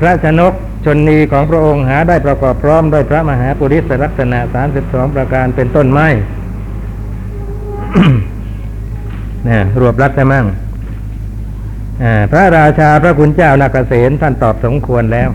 [0.00, 0.52] พระชนก
[0.84, 6.06] ชนนีของพระองค์หาได้ประกอบพร้อมด้วยพระมหาปุริสลักษณะสามสิบสองประการเป็นต้นไม้
[9.44, 10.46] เนี่ยรวบรัดได้มั่ง
[12.02, 15.28] อ่าพระราชาพระคุณเจ้านาเกษตท่านตอบสมควรแล้ว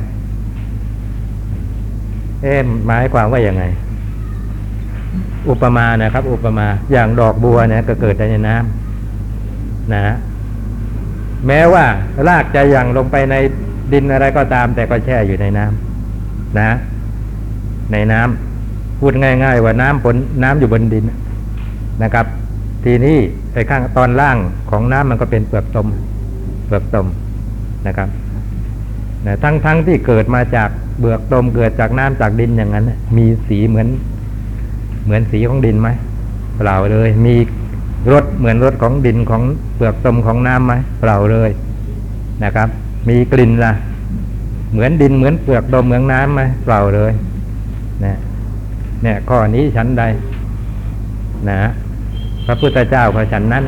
[2.41, 3.63] เอ๊ะหมายความว่าอย่างไง
[5.49, 10.15] อุปมานะครับ อุปมาอย่างดอกบัวเนี่ยก็เกิดในน้ำนะ
[11.47, 11.85] แม้ว่า
[12.27, 13.35] รากจะยังลงไปใน
[13.93, 16.69] ดินอะไรก็ตาม แต่ก็แช่อยู่ในน้ำนะ
[17.91, 21.05] ในน้ำพูดง่าย ๆ ว่าน้ำผลน้ำอยู่บนดิน
[22.03, 22.25] นะครับ
[22.85, 23.17] ทีนี้
[23.53, 24.37] ไอ้ข้างตอนล่าง
[24.69, 25.87] ของน้ำมันก็เป็นเปลือกตม
[26.65, 27.07] เปลือกตม
[27.87, 28.09] นะครับ
[29.25, 30.69] นะทั้งทั้งที่เกิดมาจาก
[30.99, 32.85] เปลือกตมเกิดจากน้ำจากดินอย่างนั้น
[33.17, 33.87] มีสีเหมือน
[35.03, 35.89] เหมือนสีของดินไหม
[36.57, 37.35] เปล่าเลย มี
[38.11, 39.43] รสเหมือนรสของดินของ
[39.75, 41.49] เปลือกตมของน้ำไหมเปล่าเลย
[42.43, 42.69] นะครับ
[43.09, 43.71] มีกลิ่นละ
[44.71, 47.11] เหมือนดินเหมือนเปลือกตมเหมือนน้ำไหมเปล่าเลย
[48.05, 48.17] นะ
[49.03, 50.03] เนี่ยข้อนี้ชั้นใด
[51.49, 51.59] นะ
[52.45, 53.63] พระพุทธเจ้าของฉันนั้น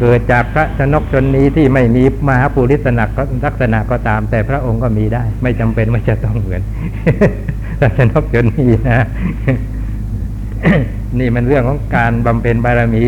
[0.00, 3.10] เกิดจากพระชนกชนนี้ที่ไม่มีมหาปุริสนัก
[3.44, 6.62] ลักษณะก็ตาม แต่พระองค์ก็มีได้ ไม่จำเป็นว่าจะต้องเหมือน
[7.80, 9.06] พระชนกชนนี้นะ
[11.18, 13.04] นี่มันเรื่องของการบำเพ็ญบารมี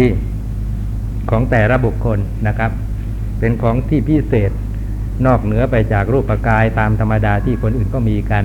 [1.31, 2.71] ของแต่ละบุคคลนะครับ
[3.39, 4.51] เป็นของที่พิเศษ
[5.27, 8.45] นอกเหนือไปจากรูปกายตามธรรมดาที่คนอื่นก็มีกัน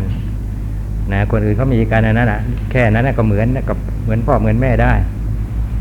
[1.13, 2.41] นะคนอื่นเขามีกันนั้นอะ
[2.72, 4.93] แค่นั้นก็เหมือนกับเหมือนพ่อเหมือนแม่ได้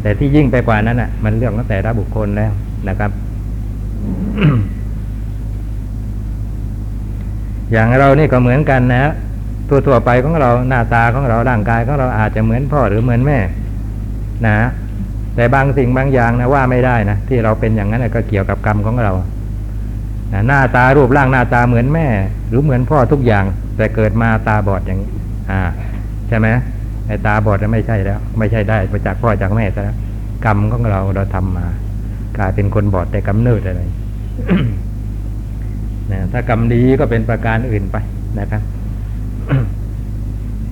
[0.02, 2.52] แต่ที่ยิ่งไปกว่านั้นอะ มันเรื่องของแต่ละบุคคลแล้ว
[2.88, 3.10] นะครับ
[7.72, 9.12] อย่างเรานี่ก็เหมือนกันนะ
[9.68, 13.38] ตัวทั่วไปของเราหน้าตาของเราร่างกายของเราอาจจะเหมือนพ่อหรือเหมือนแม่
[14.46, 14.56] นะ
[15.36, 19.12] แต่บางสิ่งบางอย่างนะว่าไม่ได้นะที่เราเป็นอย่างนั้นก็เกี่ยวกับกรรมของเรา
[20.46, 22.06] หน้าตารูปร่างหน้าตาเหมือนแม่
[22.48, 23.44] หรือเหมือนพ่อทุกอย่าง
[23.76, 25.10] แต่เกิดมาตาบอดอย่างนี้
[25.50, 25.62] อ่า
[26.28, 26.48] ใช่ไหม
[27.06, 29.96] ไอ้ตาบอดไม่ใช่แล้ว ไม่ใช่ได้มาจากพ่อจากแม่ซะแล้ว
[30.44, 31.66] กรรมของเราเราทำมา
[32.36, 33.82] กลายเป็นคนบอดแต่กำเนิดอะไร
[36.12, 37.96] นะถ้ากรรมดีก็เป็นประการอื่นไป
[38.38, 38.62] นะครับ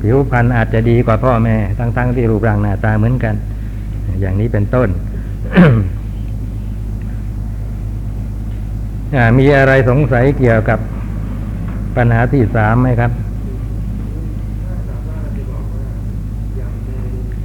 [0.00, 3.34] ผิวพรรณอาจจะดีกว่าพ่อแม่ ทั้งๆที่รูปร่างหน้าตาเหมือนกัน
[4.20, 4.88] อย่างนี้เป็นต้น
[9.38, 10.78] มีอะไรสงสัยเกี่ยวกับ
[11.96, 13.10] ปัญหาที่สามไหมครับ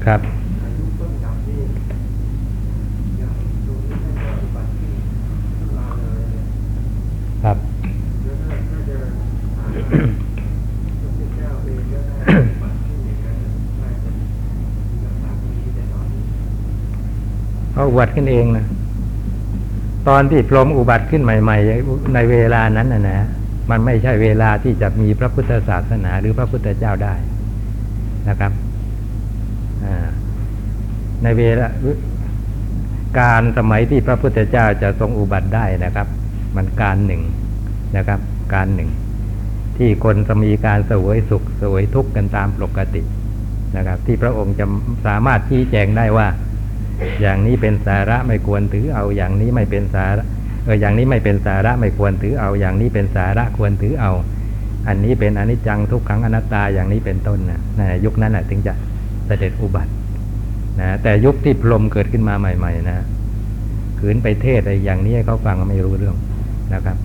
[0.06, 0.22] ครับ
[7.44, 7.58] ครับ
[17.72, 18.66] เขาอุบัติขึ้นเองนะ
[20.08, 23.28] ตอนที่พรหมอุบัติขึ้นใหม่ ๆ ในเวลานั้นนะนะ
[23.70, 27.16] มันไม่ใช่เวลาที่จะมีพระพุทธศาสนาหรือพระพุทธเจ้าได้
[28.30, 28.52] นะครับ
[31.24, 31.68] ในเวลา
[33.20, 36.08] การสมัยที่พระพุทธเจ้าจะทรงอุบัติได้นะครับ
[36.56, 37.22] มันการหนึ่ง
[37.98, 38.20] นะครับ
[38.54, 38.90] การหนึ่ง
[39.78, 43.02] ที่คนจะมีการสวยสุขสวยทุกข์กันตามปกติ
[43.78, 44.66] นะครับ ที่พระองค์จะ
[45.08, 46.28] สามารถชี้แจงได้ว่า
[47.22, 50.24] อย่างนี้เป็นสาระไม่ควรถือเอาอย่างนี้ไม่เป็นสาระ
[50.66, 54.12] เอออย่างนี้ไม่เป็นสาระไม่ควรถือเอาอย่างนี้เป็นสาระควรถือเอา
[54.88, 58.74] อันนี้เป็นอนิจจังทุกขังอนัตตาอย่างนี้เป็นต้นนะนะยุคนั้นนะถึงจะ
[59.26, 59.92] เสด็จอุบัติ
[60.80, 63.06] นะแต่ยุคที่พรมเกิดขึ้นมาใหม่ ๆ นะ
[64.00, 66.16] ขืนไปเทศอะไรอย่างนี้เขาฟังไม่รู้เรื่อง
[66.74, 66.98] นะครับ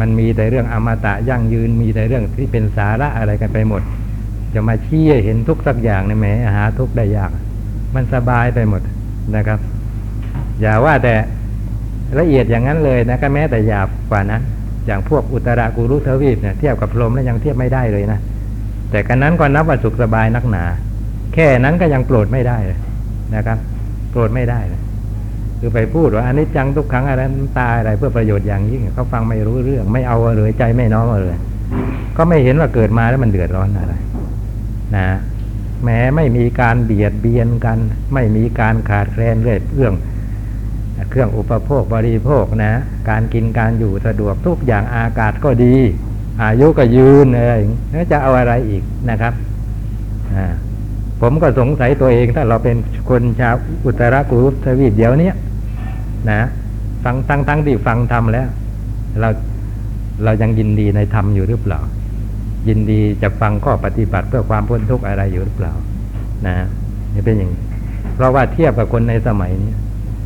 [0.00, 3.82] มันมีแต่เรื่องอมตะยั่งยืนมีแต่เรื่องที่เป็นสาระอะไรกันไปหมด
[4.54, 7.30] จะมาชี้เห็นทุกสักอย่างในแหมหาทุกได้ยาก
[7.94, 8.82] มันสบายไปหมด
[9.36, 9.58] นะครับ
[10.60, 11.14] อย่าว่าแต่
[12.18, 14.42] ละเอียดอย่างนั้นเลยนะก็แม้แต่หยาบกว่านั้น
[14.86, 18.20] อย่างพวกอุตรากุรุทวีปเนี่ยเทียบกับพรหมแล้วยังเทียบไม่ได้เลยนะ
[18.90, 20.64] แต่กันนั้นก็นับว่าสุขสบายนักหนา
[21.34, 22.78] แค่นั้นก็ยังโปรดไม่ได้เลย
[23.34, 23.58] นะครับ
[24.10, 24.80] โปรดไม่ได้เลย
[25.60, 31.36] คือไปพูดว่าอันนี้จังทุกครั้งอะไรน้ำตาอะไรเพื่อประโยชน์อย่างยิ่งเขาฟังไม่รู้เรื่อง ไม่เอาเลยใจไม่น้อมเลย
[32.16, 33.94] ก็ไม่เห็นว่าเกิดมาแล้วมันเดือดร้อนอะไร
[34.96, 35.06] นะ
[35.84, 37.78] แม้ไม่มีการเบียดเบียนกัน
[38.14, 39.94] ไม่มีการขาดแคลนเรื่อยเรื่อง
[41.10, 42.72] เครื่องอุปโภคบริโภคนะ
[43.10, 45.74] การกินการอยู่สะดวกทุกอย่างอากาศก็ดี
[46.42, 47.54] อายุก็ยืนอะไร
[47.90, 49.32] แล้วจะเอาอะไรอีกนะครับ
[51.20, 52.76] ผมก็สงสัยตัวเองถ้าเราเป็น
[53.08, 53.54] คนชาว
[53.84, 55.30] อุตรากุรุทวีปเดี๋ยวนี้
[56.30, 56.40] นะ
[57.04, 58.48] ฟังตั้งตั้งที่ฟังธรรมแล้ว
[59.20, 59.28] เรา
[60.24, 61.80] เรายังยินดีในธรรมอยู่หรือเปล่า
[62.68, 65.72] ยินดีจะฟังข้อปฏิบัติเพื่อความพ้นทุกข์อะไรอยู่หรือเปล่า
[66.46, 66.54] นะ
[67.14, 67.60] นี่เป็นอย่างนี้
[68.14, 69.72] เพราะว่าเทียบกับคนในสมัยนี้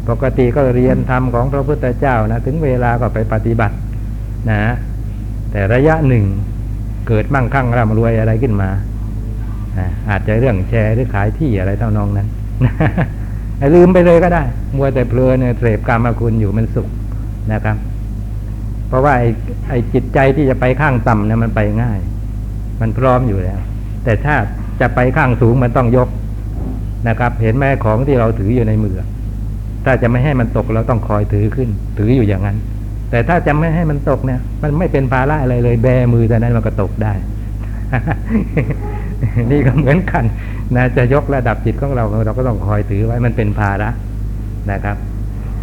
[0.09, 3.77] ปกติก็เรียนธรรมของพระพุทธเจ้านะ ถึงเวลาก็ไปปฏิบัติ
[4.51, 4.63] นะ
[5.51, 6.25] แต่ระยะหนึ่ง
[7.09, 8.71] เกิดมั่งคั่งร่ำรวยอะไรขึ้นมา
[10.11, 12.29] อาจจะเรื่องแชร์หรือขายที่อะไรเท่านองนั้น
[13.75, 14.43] ลืมไปเลยก็ได้
[14.77, 16.89] มัวแต่เพลินเสพกรรมคุณอยู่มันสุข
[17.53, 17.77] นะครับ
[18.89, 19.29] เพราะว่าไอ้
[19.69, 21.99] ไอ้จิตใจที่จะไปข้างต่ำเนี่ยมันไปง่าย
[22.81, 23.59] มันพร้อมอยู่แล้ว
[24.05, 24.37] แต่ถ้า
[24.81, 26.09] จะไปข้างสูงมันต้องยก
[27.09, 28.97] นะครับ เห็นไหมของที่เราถืออยู่ในมือ
[29.85, 31.69] ถ้าจะไม่ให้มันตกเราต้องคอยถือขึ้น
[31.99, 32.57] ถืออยู่อย่างนั้น
[33.11, 37.15] แต่ถ้าจะไม่ให้มันตกเนี่ย มันไม่เป็นภาระอะไรเลยแบมือแต่นั้นมันก็ตกได้
[39.51, 40.25] นี่ก็เหมือนกัน
[40.77, 43.89] นะจะยกระดับจิตของเราเราก็ต้องคอยถือไว้มันเป็นภาระ
[44.71, 44.97] นะครับ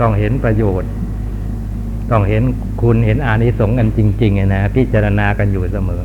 [0.01, 0.89] ต้องเห็นประโยชน์
[2.11, 2.43] ต้องเห็น
[2.81, 6.01] คุณเห็นอานิสงส์กันจริงๆนะพิจารณากันอยู่เสมอ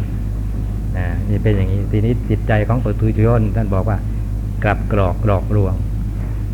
[0.96, 3.98] นะนี่เป็นอย่างนี้ทีนี้จิตใจของปุถุชนท่านบอกว่า
[4.64, 5.74] กลับกรอกกรอกลวง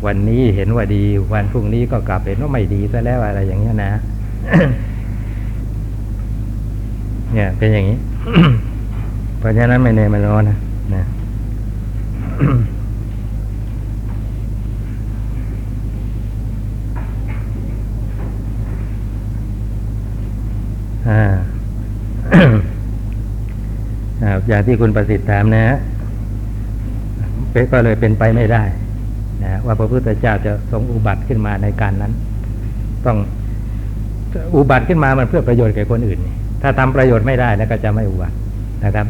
[0.05, 3.91] วันนี้เห็นว่าดี วันพรุ่งนี้ก็กลับเห็นว่าไม่ดีซะแล้วอะไรอย่างเงี้ยนะ
[7.33, 7.97] เนี่ย เป็นอย่างนี้
[9.39, 10.57] เพราะฉะนั้นไม่เนมันร้อนนะ
[10.95, 11.03] นะ
[21.09, 21.21] อ่า
[24.47, 25.77] อย่างที่คุณประสิทธิ์ถามนะฮะ
[27.71, 28.63] ก็เลยเป็นไปไม่ได้
[29.43, 32.13] นะว่าพระพุทธเจ้าจะทรงอุบัติขึ้นมาในการนั้น
[33.05, 33.17] ต้อง
[34.55, 36.19] อุบัติขึ้นมามันเพื่อประโยชน์แก่คนอื่น
[36.61, 38.35] ถ้าทำประโยชน์ไม่ได้แล้วก็จะไม่อุบัติ
[38.85, 39.07] นะครับ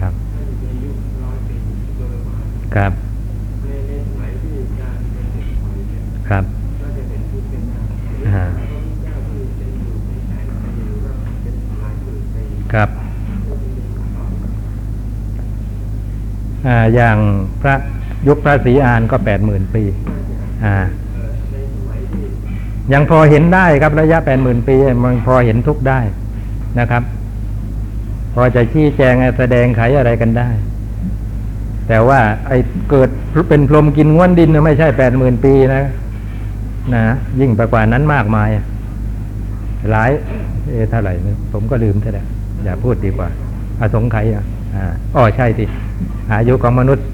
[0.00, 0.12] ครับ
[2.74, 2.92] ครับ
[6.28, 6.63] ครับ
[12.74, 12.88] ครับ
[16.66, 17.16] ออย่าง
[17.62, 17.74] พระ
[18.28, 19.82] ยุคพระศรีอานก็แปดหมื่นปี
[20.64, 20.76] อ่า
[22.92, 26.00] ยังพอเห็นได้ครับระยะแปดหมื่นปีมันพอเห็นทุกได้
[26.78, 27.02] นะครับ
[28.34, 30.48] พอจะชี้แจงแสดงไขอะไรกันได้
[31.88, 32.58] แต่ว่า ไอ้
[32.90, 33.08] เกิด
[33.48, 35.82] เป็นพรมกินง้วนดินไม่ใช่แปดหมื่นปีนะ
[36.94, 37.02] นะ
[37.40, 38.48] ยิ่งไปกว่านั้นมากมาย
[39.90, 40.10] หลาย
[40.70, 41.12] เอเท่าไหร่
[41.52, 42.24] ผมก็ลืมเท่าไหร่
[42.64, 43.28] อย่าพูดดีกว่า
[43.80, 44.44] อสงไขยอะ
[45.16, 45.64] อ๋อใช่สิ
[46.32, 47.06] อายุของมนุษย์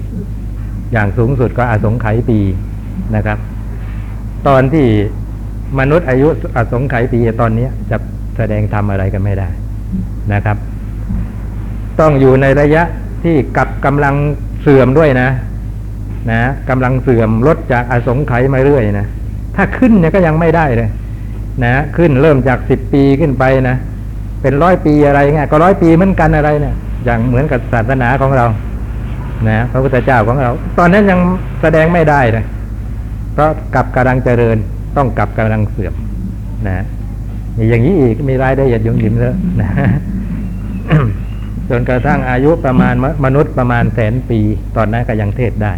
[0.93, 2.39] อย่างสูงสุดก็อสงไขยปี
[3.15, 3.37] นะครับ
[4.47, 4.87] ตอนที่
[5.79, 7.97] มนุษย์อายุอสงไขยปีตอนนี้จะ
[8.37, 9.49] แสดงทำอะไรกันไม่ได้
[10.33, 10.57] นะครับ
[11.99, 12.83] ต้องอยู่ในระยะ
[13.23, 14.15] ที่กับกำลัง
[14.61, 15.29] เสื่อมด้วยนะ
[16.31, 19.07] นะกำลังเสื่อมลดจากอสงไขยมาเรื่อยนะ
[19.55, 20.89] ถ้าขึ้นเนี่ยก็ยังไม่ได้เลย
[21.63, 23.77] นะขึ้นเริ่มจากสิบปีขึ้นไปนะ
[24.41, 26.75] เป็นร้อยปีอะไรเงี้ยก็ร้อยปีเหมือนกันอะไรเนี่ย
[27.05, 28.45] อย่างเหมือนกับศาสนาของเรา
[29.49, 31.19] นะพระพุทธเจ้าของเรา ตอนนั้นยัง
[31.61, 32.45] แสดงไม่ได้เลย
[33.33, 34.57] เพราะกับกำลังเจริญ
[34.97, 35.93] ต้องกับกำลังเสื่อม
[36.67, 36.85] นะ
[37.69, 39.69] อย่างนี้อีกมีรายได้หยัดยุ่งยิ้มแล้วนะ
[41.69, 42.93] จนกระทั่งอายุประมาณ
[43.25, 44.39] มนุษย์ประมาณแสนปี
[44.77, 45.73] ตอนนั้นก็ยังเทศได้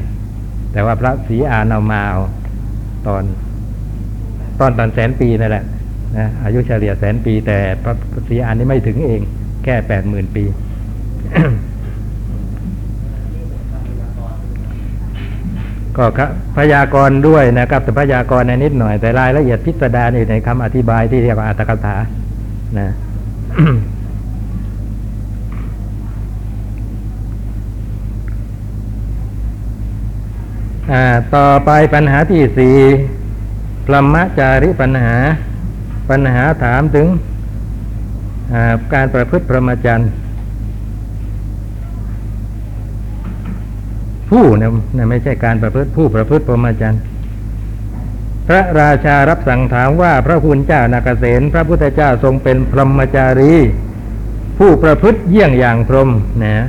[0.72, 2.20] แต่ว่าพระศรีอานามาเอา
[3.08, 3.24] ตอน
[4.60, 5.64] ตอนตอนแสนปีนั่นแหละ
[6.18, 7.94] นะอายุเฉลี่ยแสนปี แต่พระ
[8.28, 9.22] ศรีอานนี่ไม่ถึงเอง
[9.64, 10.44] แค่แปดหมื่นปี
[15.98, 16.06] ก็
[16.58, 21.96] พยากรณ์ด้วยนะครับ แต่พยากรณ์ในนิดหน่อยแต่รายละเอียดพิสดารอยู่ในคำอธิบายที่เรียกว่าอัตถกถา
[22.80, 22.90] นะ
[31.36, 32.78] ต่อไปปัญหาที่สี่
[33.86, 35.16] พรหมจาริปัญหา
[36.10, 37.08] ปัญหาถามถึง
[38.94, 40.12] การประพฤติพรหมจรรย์
[44.30, 44.68] ผู้เนี่
[45.04, 47.02] ยไม่ใช่การประพฤติผู้ประพฤติพรหมจรรย์
[48.48, 53.54] พระราชารับสั่งถามว่าพระคุณเจ้านาเกษตพระพุทธเจ้าทรงเป็นพรหมจารี
[54.60, 56.10] ผู้ประพฤติเยี่ยงอย่างพรหม
[56.44, 56.66] นะ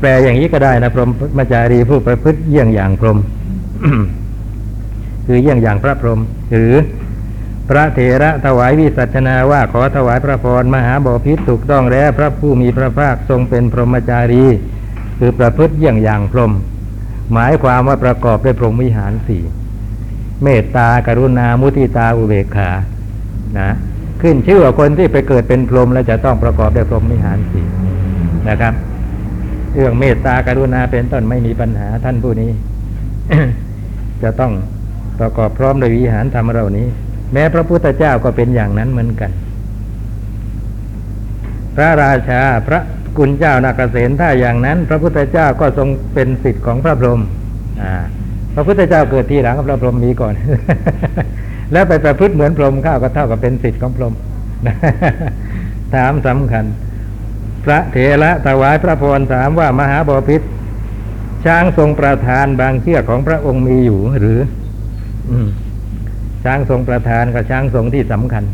[0.00, 3.18] แปลอย่างนี้ก็ได้นะพรหมจารีผู้ประพฤติเยี่ยงอย่างพรหม
[5.26, 6.20] คือเยี่ยงอย่างพระพรหม
[6.52, 6.74] หรือ
[7.70, 14.44] พระเถระถวายวิสัชนาว่าขอถวายพระพรมหาบอพิษถูกต้องแล้ว พระผู้มีพระภาคทรงเป็นพรหมจารี
[15.18, 16.52] คือประพฤติเยี่ยงอย่างพรหม
[17.32, 19.42] หมายความว่าประกอบด้วยพรหมวิหารสี่
[20.42, 22.70] เมตตากรุณามุทิตาอุเบกขา
[23.58, 23.70] นะ
[24.22, 27.66] ขึ้นชื่อว่าคนที่ไปเกิดเป็นพรหมแล้วจะต้องประกอบด้วยพรหมวิหารสี่
[28.48, 28.74] นะครับ
[29.74, 32.50] เรื่องเมตตากรุณาเป็นต้นไม่มีปัญหาท่านผู้นี้
[34.22, 34.52] จะต้อง
[35.20, 36.88] ประกอบพร้อมโดวยวิหารธรรมเหล่านี้
[37.32, 39.30] แม้พระพุทธเจ้าก็เป็นอย่างนั้นเหมือนกัน
[41.76, 42.80] พระราชาพระ
[43.18, 47.20] กุณเจ้านาเกษตถ้าอย่างนั้น พระพุทธเจ้าก็ทรงเป็นสิทธิ์ของพระพรหม
[48.54, 50.34] พระพุทธเจ้าเกิดทีหลังพระพรหมมีก่อน
[51.72, 54.14] แล้วไปประพฤติเหมือนพรหมข้าวก็เท่ากับเป็นสิทธิ์ของพรหม
[55.94, 56.64] ถามสำคัญ
[57.64, 60.40] พระเถระถวายพระพรถามว่ามหาบพิษ
[61.44, 64.38] ช้างทรงประทานบางเชือกของพระองค์มีอยู่หรือ
[65.30, 65.48] อืม
[66.44, 68.44] ช้างทรงประทานกับช้างทรงที่สำคัญ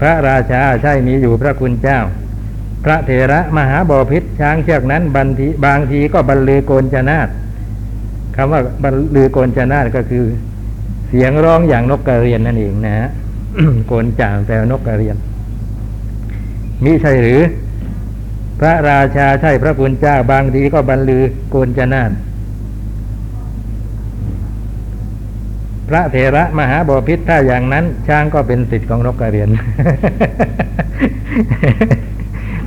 [0.00, 1.98] พระราชาใช่มีอยู่พระคุณเจ้า
[2.84, 7.28] พระเถระมหาบพิษช้างเชือกนั้นบางทีบางทีก็บรรลือโกนจนาต
[8.36, 10.24] คำว่าบรรลือโกนจนาตก็คือ
[11.08, 13.08] เสียงร้องอย่างนกกระเรียนนั่นเองนะฮะ
[13.86, 15.16] โกนจ่างแปลนกกระเรียน
[16.84, 17.40] มิใช่หรือ
[18.60, 22.10] พระราชาใช่พระคุณเจ้าบางทีก็บรรลือโกนจนาต
[25.88, 29.48] พระเถระมหาบพิษถ้าอย่างนั้น ช้างก็เป็นสิทธิ์ของนกกระเรียน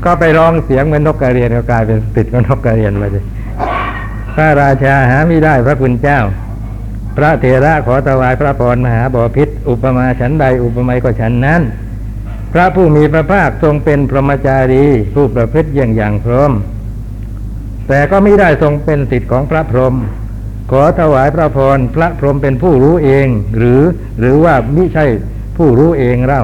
[0.06, 3.26] ก็ไปร้องเสียงเหมือนนกกระเรียนก็กลายเป็นสิทธิ์ของนกกระเรียนไปเลย
[4.36, 6.20] พระราชาหาไม่ได้พระคุณเจ้า
[7.18, 11.62] พระเถระขอถวายพระพรมหาบพิษอุปมาฉันใดอุปไมยก็ฉันนั้น
[12.54, 16.52] พระผู้มีพระภาคทรงเป็นพรหมจารี ผู้ประพฤติอย่างอย่างพรหม
[17.88, 19.96] แต่ก็ไม่ได้ทรงเป็นสิทธิ์ของพระพรหม
[20.72, 23.82] ขอถวายพระพรพระพรหมเป็นผู้รู้เอง หรือ
[24.20, 25.06] หรือว่ามิใช่
[25.58, 26.44] ผู้รู้เองเล่า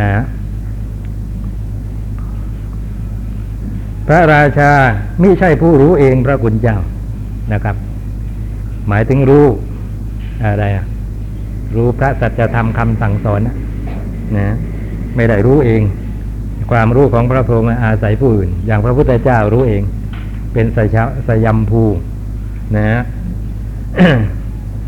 [0.00, 0.10] นะ
[4.08, 4.72] พระราชา
[5.22, 6.78] มิใช่ผู้รู้เองพระคุณเจ้า
[7.52, 7.76] นะครับ
[8.88, 9.46] หมายถึงรู้
[10.44, 10.86] อะไรอะ
[11.76, 13.56] รู้พระสัจธรรมคำสั่งสอนนะ
[14.36, 14.46] นะ
[15.16, 15.82] ไม่ได้รู้เอง
[16.70, 19.82] ความรู้ของพระพรหมอาศัยผู้อื่น อย่างพระพุทธเจ้ารู้เอง
[20.52, 20.96] เป็นสย
[21.28, 21.82] สยมภู
[22.74, 23.00] นะฮะ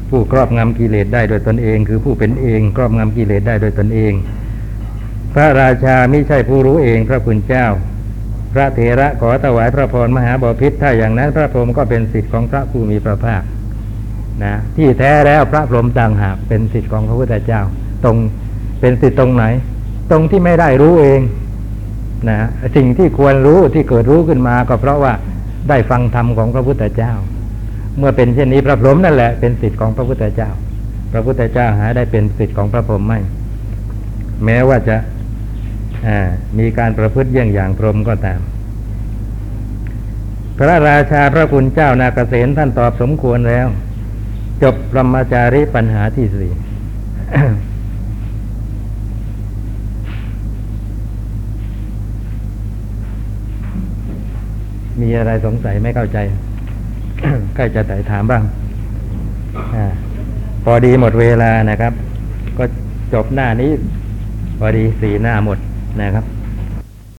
[0.09, 4.13] ผู้ครอบงำกิเลสได้โดยตนเอง คือผู้เป็นเองครอบงำกิเลสได้โดยตนเอง
[5.35, 7.67] พระราชาไม่ใช่ผู้รู้เองพระคุณเจ้า
[8.53, 13.43] พระเถระขอถวายพระพรมหาบพิษถ้าอย่างนั้น พระพรหมก็เป็นสิทธิ์ของพระผู้มีพระภาค
[14.45, 17.63] นะที่แท้แล้วพระพรหมต่างหากเป็นสิทธิ์ของพระพุทธเจ้า
[18.05, 18.17] ตรง
[18.81, 19.45] เป็นสิทธิ์ตรงไหน
[20.11, 21.21] ตรงที่ไม่ได้รู้เอง
[22.29, 25.13] นะสิ่งที่ควรรู้ที่เกิดรู้ขึ้นมาก็เพราะว่า
[25.69, 27.13] ได้ฟังธรรมของพระพุทธเจ้า
[27.99, 30.51] เมื่อเป็นเช่นนี้พระพรหมนั่นแหละเป็นสิทธิ์ของพระพุทธเจ้า
[31.13, 33.19] พระพุทธเจ้าหาได้เป็นสิทธิ์ของพระพรหมไม่
[34.45, 34.97] แม้ว่าจะ
[36.59, 38.41] มีการประพฤติเยี่ยงอย่างพรหมก็ตาม
[40.59, 43.67] พระราชาพระคุณเจ้านาเกษตท่านตอบสมควรแล้ว
[44.63, 46.53] จบพรมจารีปัญหาที่สี่
[55.01, 56.19] มีอะไรสงสัยไม่เข้าใจ
[57.55, 58.43] ใกล้จะไต่ถามบ้าง
[59.75, 59.77] อ
[60.65, 61.93] พอดีหมดเวลานะครับ
[62.59, 62.65] ก็
[63.15, 63.71] จบหน้านี้
[64.59, 65.59] พอดีสี่หน้าหมด
[66.03, 66.25] นะครับ